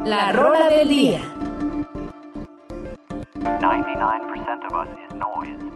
La 0.04 0.32
rola 0.32 0.68
del 0.68 0.88
día. 0.88 1.20
99% 3.60 4.66
of 4.66 4.72
us 4.72 4.88
is 4.98 5.14
noise. 5.16 5.72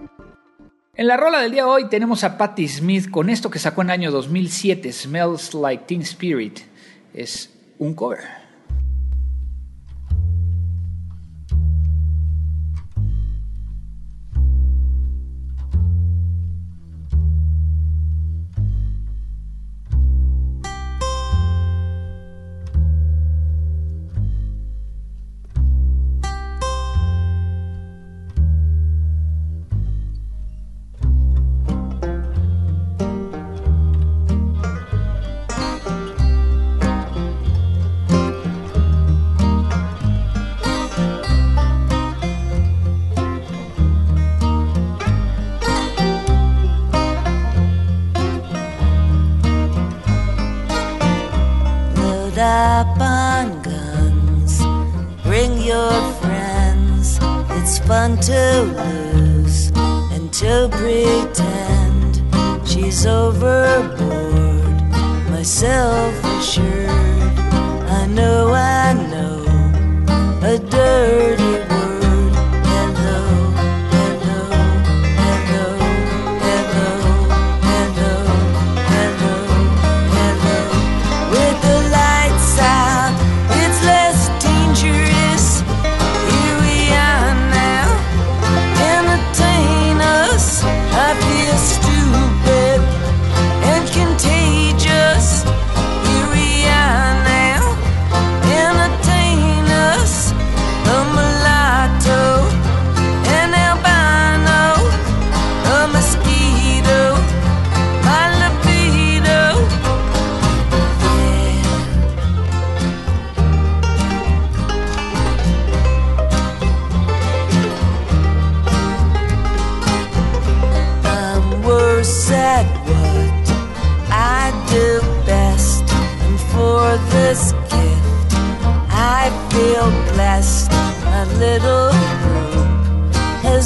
En 0.98 1.08
la 1.08 1.18
rola 1.18 1.42
del 1.42 1.52
día 1.52 1.64
de 1.64 1.68
hoy 1.68 1.88
tenemos 1.90 2.24
a 2.24 2.38
Patti 2.38 2.66
Smith 2.66 3.10
con 3.10 3.28
esto 3.28 3.50
que 3.50 3.58
sacó 3.58 3.82
en 3.82 3.88
el 3.88 3.92
año 3.92 4.10
2007, 4.10 4.90
Smells 4.94 5.52
Like 5.52 5.84
Teen 5.86 6.00
Spirit. 6.00 6.60
Es 7.12 7.50
un 7.78 7.92
cover. 7.92 8.45
Overboard. 62.86 64.80
Myself 65.28 66.14
assured, 66.38 67.36
I 67.90 68.06
know, 68.06 68.52
I 68.52 68.92
know, 69.10 69.44
a 70.42 70.58
dirty 70.58 71.45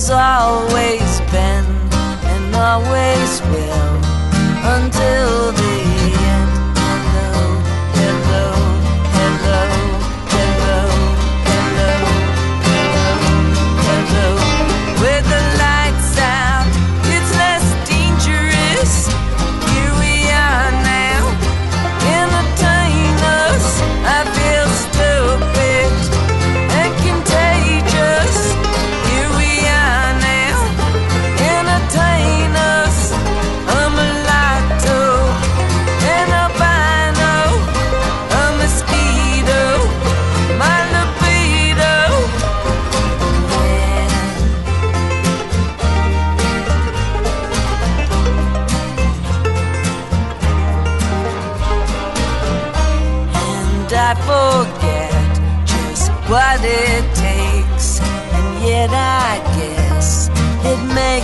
has 0.01 0.11
always 0.11 1.21
been 1.31 1.67
and 2.33 2.55
always 2.57 3.43
will 3.53 4.01
until 4.65 5.30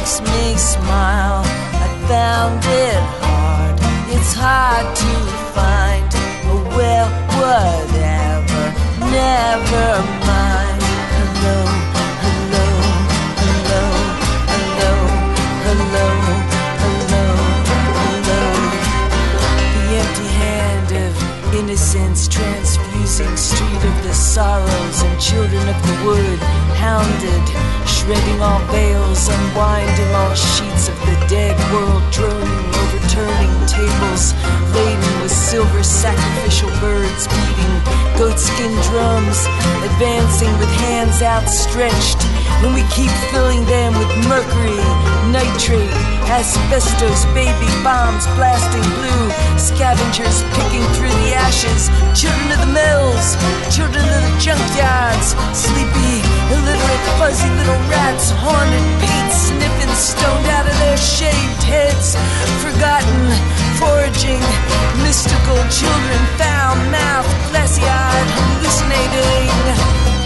makes 0.06 0.20
me 0.20 0.54
smile. 0.56 1.42
I 1.82 1.88
found 2.06 2.62
it 2.64 3.02
hard. 3.26 3.74
It's 4.14 4.34
hard 4.34 4.86
to 5.02 5.12
find 5.50 6.06
a 6.46 6.56
well, 6.78 7.08
whatever. 7.34 8.62
Never 9.10 9.88
mind. 10.22 10.82
Hello, 11.10 11.58
hello, 12.22 12.66
hello, 13.42 13.82
hello, 14.54 15.26
hello, 15.64 16.06
hello, 16.82 17.24
hello. 17.98 18.42
The 19.74 19.96
empty 20.02 20.28
hand 20.38 20.90
of 21.04 21.54
innocence 21.58 22.28
transfusing 22.28 23.36
street 23.36 23.82
of 23.90 24.02
the 24.04 24.14
sorrows 24.14 25.02
and 25.02 25.20
children 25.20 25.68
of 25.68 25.78
the 25.82 25.96
wood 26.06 26.38
hounded 26.78 27.65
shredding 27.86 28.40
our 28.42 28.60
veils, 28.72 29.28
unwinding 29.28 30.12
our 30.14 30.36
sheets 30.36 30.88
of 30.88 30.98
the 31.06 31.16
dead 31.28 31.56
world, 31.72 32.02
droning, 32.12 32.66
overturning 32.82 33.54
tables 33.66 34.34
laden 34.74 35.14
with 35.22 35.32
silver 35.32 35.82
sacrificial 35.82 36.70
birds 36.80 37.26
beating 37.28 37.76
goatskin 38.18 38.74
drums, 38.90 39.46
advancing 39.86 40.52
with 40.58 40.70
hands 40.82 41.22
outstretched 41.22 42.20
when 42.62 42.72
we 42.72 42.84
keep 42.88 43.10
filling 43.32 43.64
them 43.66 43.92
with 43.98 44.08
mercury, 44.28 44.80
nitrate, 45.28 45.92
asbestos, 46.32 47.24
baby 47.36 47.68
bombs 47.84 48.24
blasting 48.38 48.84
blue, 48.96 49.24
scavengers 49.60 50.42
picking 50.56 50.84
through 50.96 51.12
the 51.26 51.36
ashes, 51.36 51.92
children 52.16 52.48
of 52.56 52.60
the 52.64 52.72
mills, 52.72 53.36
children 53.68 54.04
of 54.04 54.20
the 54.24 54.34
junkyards, 54.40 55.36
sleepy, 55.52 56.24
illiterate, 56.52 57.04
fuzzy 57.20 57.50
little 57.60 57.82
rats, 57.92 58.32
haunted, 58.40 58.86
paint 59.04 59.30
sniffing, 59.32 59.92
stoned 59.94 60.48
out 60.56 60.66
of 60.66 60.76
their 60.80 60.96
shaved 60.96 61.62
heads, 61.62 62.16
forgotten, 62.64 63.20
foraging, 63.76 64.40
mystical 65.04 65.60
children, 65.68 66.20
foul 66.40 66.76
mouth, 66.88 67.28
glassy 67.52 67.84
eyed, 67.84 68.28
hallucinating. 68.32 70.25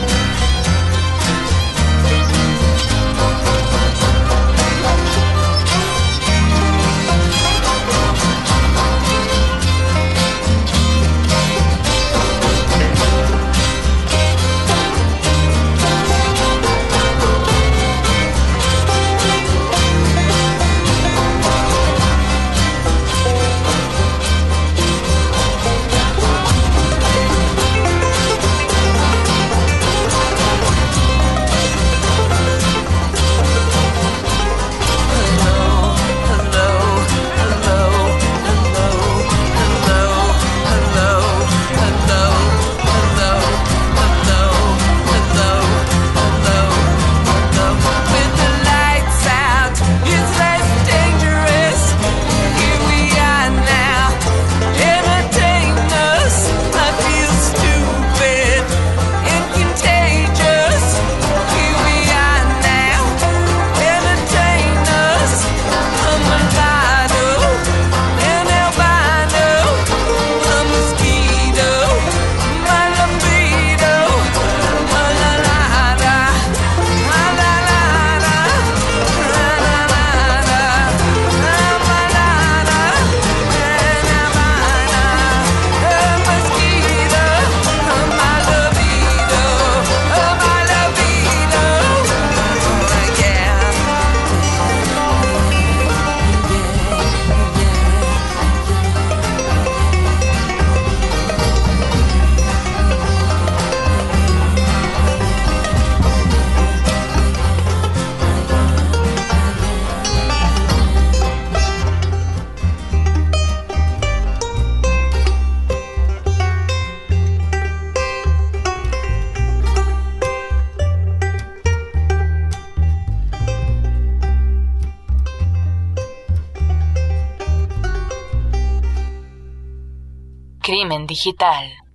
Digital. 131.11 131.90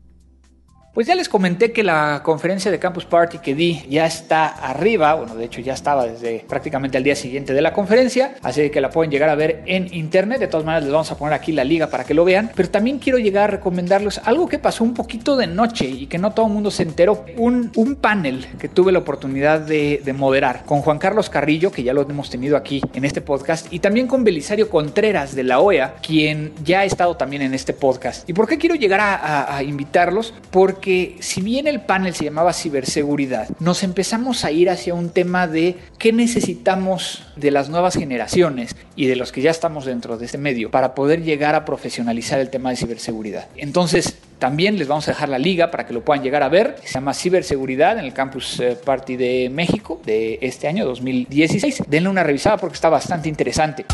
Pues 0.95 1.07
ya 1.07 1.15
les 1.15 1.27
comenté 1.27 1.73
que 1.73 1.83
la 1.83 2.21
conferencia 2.23 2.71
de 2.71 2.79
Campus 2.79 3.03
Party 3.03 3.39
que 3.39 3.53
di 3.53 3.83
ya 3.89 4.05
está 4.05 4.45
arriba, 4.45 5.13
bueno, 5.15 5.35
de 5.35 5.43
hecho 5.43 5.59
ya 5.59 5.73
estaba 5.73 6.07
desde 6.07 6.45
prácticamente 6.47 6.97
el 6.97 7.03
día 7.03 7.17
siguiente 7.17 7.53
de 7.53 7.61
la 7.61 7.73
conferencia, 7.73 8.35
así 8.41 8.69
que 8.69 8.79
la 8.79 8.91
pueden 8.91 9.11
llegar 9.11 9.27
a 9.27 9.35
ver 9.35 9.61
en 9.65 9.93
internet, 9.93 10.39
de 10.39 10.47
todas 10.47 10.65
maneras 10.65 10.85
les 10.85 10.93
vamos 10.93 11.11
a 11.11 11.17
poner 11.17 11.33
aquí 11.33 11.51
la 11.51 11.65
liga 11.65 11.87
para 11.87 12.05
que 12.05 12.13
lo 12.13 12.23
vean, 12.23 12.49
pero 12.55 12.69
también 12.69 12.99
quiero 12.99 13.19
llegar 13.19 13.43
a 13.43 13.47
recomendarles 13.47 14.21
algo 14.23 14.47
que 14.47 14.57
pasó 14.57 14.85
un 14.85 14.93
poquito 14.93 15.35
de 15.35 15.47
noche 15.47 15.85
y 15.85 16.05
que 16.05 16.17
no 16.17 16.31
todo 16.31 16.45
el 16.45 16.53
mundo 16.53 16.71
se 16.71 16.83
enteró, 16.83 17.25
un, 17.35 17.71
panel 17.99 18.47
que 18.57 18.69
tuve 18.69 18.93
la 18.93 18.99
oportunidad 18.99 19.59
de, 19.59 20.01
de 20.01 20.13
moderar 20.13 20.63
con 20.65 20.79
Juan 20.79 20.97
Carlos 20.97 21.29
Carrillo, 21.29 21.73
que 21.73 21.83
ya 21.83 21.93
lo 21.93 22.03
hemos 22.03 22.29
tenido 22.29 22.55
aquí 22.55 22.81
en 22.93 23.03
este 23.03 23.19
podcast, 23.19 23.67
y 23.73 23.79
también 23.79 24.07
con 24.07 24.23
Belisario 24.23 24.69
Contreras 24.69 25.35
de 25.35 25.43
la 25.43 25.59
OEA, 25.59 25.95
quien 26.01 26.53
ya 26.63 26.79
ha 26.79 26.85
estado 26.85 27.17
también 27.17 27.41
en 27.41 27.53
este 27.53 27.73
podcast. 27.73 28.29
¿Y 28.29 28.33
por 28.33 28.47
qué 28.47 28.57
quiero 28.57 28.75
llegar 28.75 29.01
a 29.01 29.61
invitarlos? 29.61 30.33
Porque 30.51 30.84
si 31.19 31.41
bien 31.41 31.67
el 31.67 31.81
panel 31.81 32.13
se 32.13 32.25
llamaba 32.25 32.53
ciberseguridad, 32.53 33.49
nos 33.59 33.83
empezamos 33.83 34.45
a 34.45 34.51
ir 34.51 34.69
hacia 34.69 34.93
un 34.93 35.09
tema 35.09 35.47
de 35.47 35.75
qué 35.97 36.13
necesitamos 36.13 37.23
de 37.35 37.51
las 37.51 37.69
nuevas 37.69 37.95
generaciones 37.95 38.75
y 38.95 39.07
de 39.07 39.15
los 39.15 39.31
que 39.31 39.41
ya 39.41 39.51
estamos 39.51 39.85
dentro 39.85 40.17
de 40.17 40.25
este 40.25 40.37
medio 40.37 40.69
para 40.69 40.93
poder 40.93 41.23
llegar 41.23 41.55
a 41.55 41.65
profesionalizar 41.65 42.39
el 42.39 42.49
tema 42.49 42.69
de 42.69 42.75
ciberseguridad. 42.75 43.47
Entonces, 43.57 44.17
también 44.39 44.77
les 44.77 44.87
vamos 44.87 45.07
a 45.07 45.11
dejar 45.11 45.29
la 45.29 45.39
liga 45.39 45.71
para 45.71 45.85
que 45.85 45.93
lo 45.93 46.03
puedan 46.03 46.23
llegar 46.23 46.43
a 46.43 46.49
ver. 46.49 46.75
Se 46.83 46.93
llama 46.93 47.13
Ciberseguridad 47.13 47.97
en 47.97 48.05
el 48.05 48.13
Campus 48.13 48.59
eh, 48.59 48.77
Party 48.83 49.15
de 49.15 49.49
México 49.49 50.01
de 50.05 50.37
este 50.41 50.67
año 50.67 50.85
2016. 50.85 51.83
Denle 51.87 52.09
una 52.09 52.23
revisada 52.23 52.57
porque 52.57 52.75
está 52.75 52.89
bastante 52.89 53.29
interesante. 53.29 53.85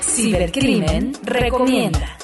Cibercrimen 0.00 1.12
recomienda. 1.24 2.18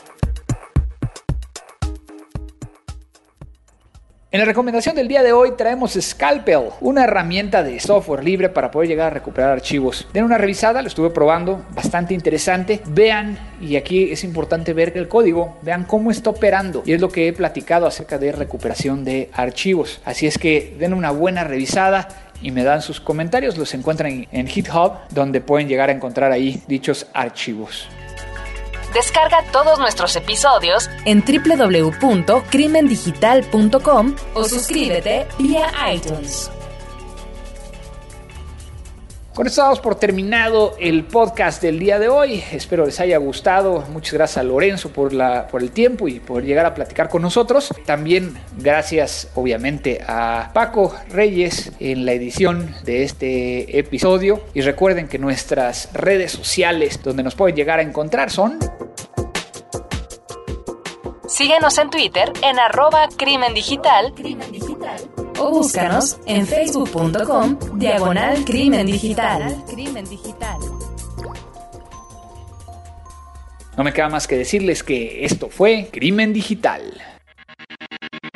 En 4.34 4.40
la 4.40 4.46
recomendación 4.46 4.96
del 4.96 5.06
día 5.06 5.22
de 5.22 5.32
hoy 5.32 5.52
traemos 5.56 5.92
Scalpel, 5.92 6.70
una 6.80 7.04
herramienta 7.04 7.62
de 7.62 7.78
software 7.78 8.24
libre 8.24 8.48
para 8.48 8.72
poder 8.72 8.88
llegar 8.88 9.06
a 9.06 9.14
recuperar 9.14 9.52
archivos. 9.52 10.08
Den 10.12 10.24
una 10.24 10.38
revisada, 10.38 10.82
lo 10.82 10.88
estuve 10.88 11.10
probando, 11.10 11.64
bastante 11.72 12.14
interesante. 12.14 12.80
Vean, 12.84 13.38
y 13.60 13.76
aquí 13.76 14.10
es 14.10 14.24
importante 14.24 14.72
ver 14.72 14.98
el 14.98 15.06
código, 15.06 15.56
vean 15.62 15.84
cómo 15.84 16.10
está 16.10 16.30
operando. 16.30 16.82
Y 16.84 16.94
es 16.94 17.00
lo 17.00 17.10
que 17.10 17.28
he 17.28 17.32
platicado 17.32 17.86
acerca 17.86 18.18
de 18.18 18.32
recuperación 18.32 19.04
de 19.04 19.30
archivos. 19.34 20.00
Así 20.04 20.26
es 20.26 20.36
que 20.36 20.74
den 20.80 20.94
una 20.94 21.12
buena 21.12 21.44
revisada 21.44 22.08
y 22.42 22.50
me 22.50 22.64
dan 22.64 22.82
sus 22.82 23.00
comentarios. 23.00 23.56
Los 23.56 23.72
encuentran 23.72 24.26
en 24.32 24.46
GitHub, 24.48 24.94
donde 25.10 25.42
pueden 25.42 25.68
llegar 25.68 25.90
a 25.90 25.92
encontrar 25.92 26.32
ahí 26.32 26.60
dichos 26.66 27.06
archivos. 27.14 27.88
Descarga 28.94 29.44
todos 29.50 29.80
nuestros 29.80 30.14
episodios 30.14 30.88
en 31.04 31.24
www.crimendigital.com 31.24 34.14
o 34.34 34.44
suscríbete 34.44 35.26
vía 35.40 35.66
iTunes. 35.92 36.48
Con 39.34 39.48
esto 39.48 39.62
damos 39.62 39.80
por 39.80 39.96
terminado 39.96 40.76
el 40.78 41.02
podcast 41.06 41.60
del 41.60 41.80
día 41.80 41.98
de 41.98 42.08
hoy. 42.08 42.44
Espero 42.52 42.86
les 42.86 43.00
haya 43.00 43.18
gustado. 43.18 43.82
Muchas 43.90 44.12
gracias 44.12 44.38
a 44.38 44.44
Lorenzo 44.44 44.90
por, 44.90 45.12
la, 45.12 45.48
por 45.48 45.60
el 45.60 45.72
tiempo 45.72 46.06
y 46.06 46.20
por 46.20 46.44
llegar 46.44 46.64
a 46.66 46.72
platicar 46.72 47.08
con 47.08 47.22
nosotros. 47.22 47.74
También 47.84 48.38
gracias 48.56 49.32
obviamente 49.34 50.00
a 50.06 50.52
Paco 50.54 50.94
Reyes 51.08 51.72
en 51.80 52.06
la 52.06 52.12
edición 52.12 52.76
de 52.84 53.02
este 53.02 53.76
episodio. 53.76 54.40
Y 54.54 54.60
recuerden 54.60 55.08
que 55.08 55.18
nuestras 55.18 55.92
redes 55.92 56.30
sociales 56.30 57.00
donde 57.02 57.24
nos 57.24 57.34
pueden 57.34 57.56
llegar 57.56 57.80
a 57.80 57.82
encontrar 57.82 58.30
son... 58.30 58.60
Síguenos 61.26 61.76
en 61.78 61.90
Twitter 61.90 62.32
en 62.44 62.60
arroba 62.60 63.08
crimen 63.16 63.52
digital, 63.52 64.14
crimen 64.14 64.52
digital 64.52 65.23
o 65.38 65.50
búscanos 65.50 66.18
en 66.26 66.46
facebook.com 66.46 67.78
diagonal 67.78 68.44
crimen 68.44 68.86
digital. 68.86 69.64
No 73.76 73.82
me 73.82 73.92
queda 73.92 74.08
más 74.08 74.28
que 74.28 74.36
decirles 74.36 74.84
que 74.84 75.24
esto 75.24 75.48
fue 75.50 75.90
Crimen 75.92 76.32
Digital. 76.32 77.02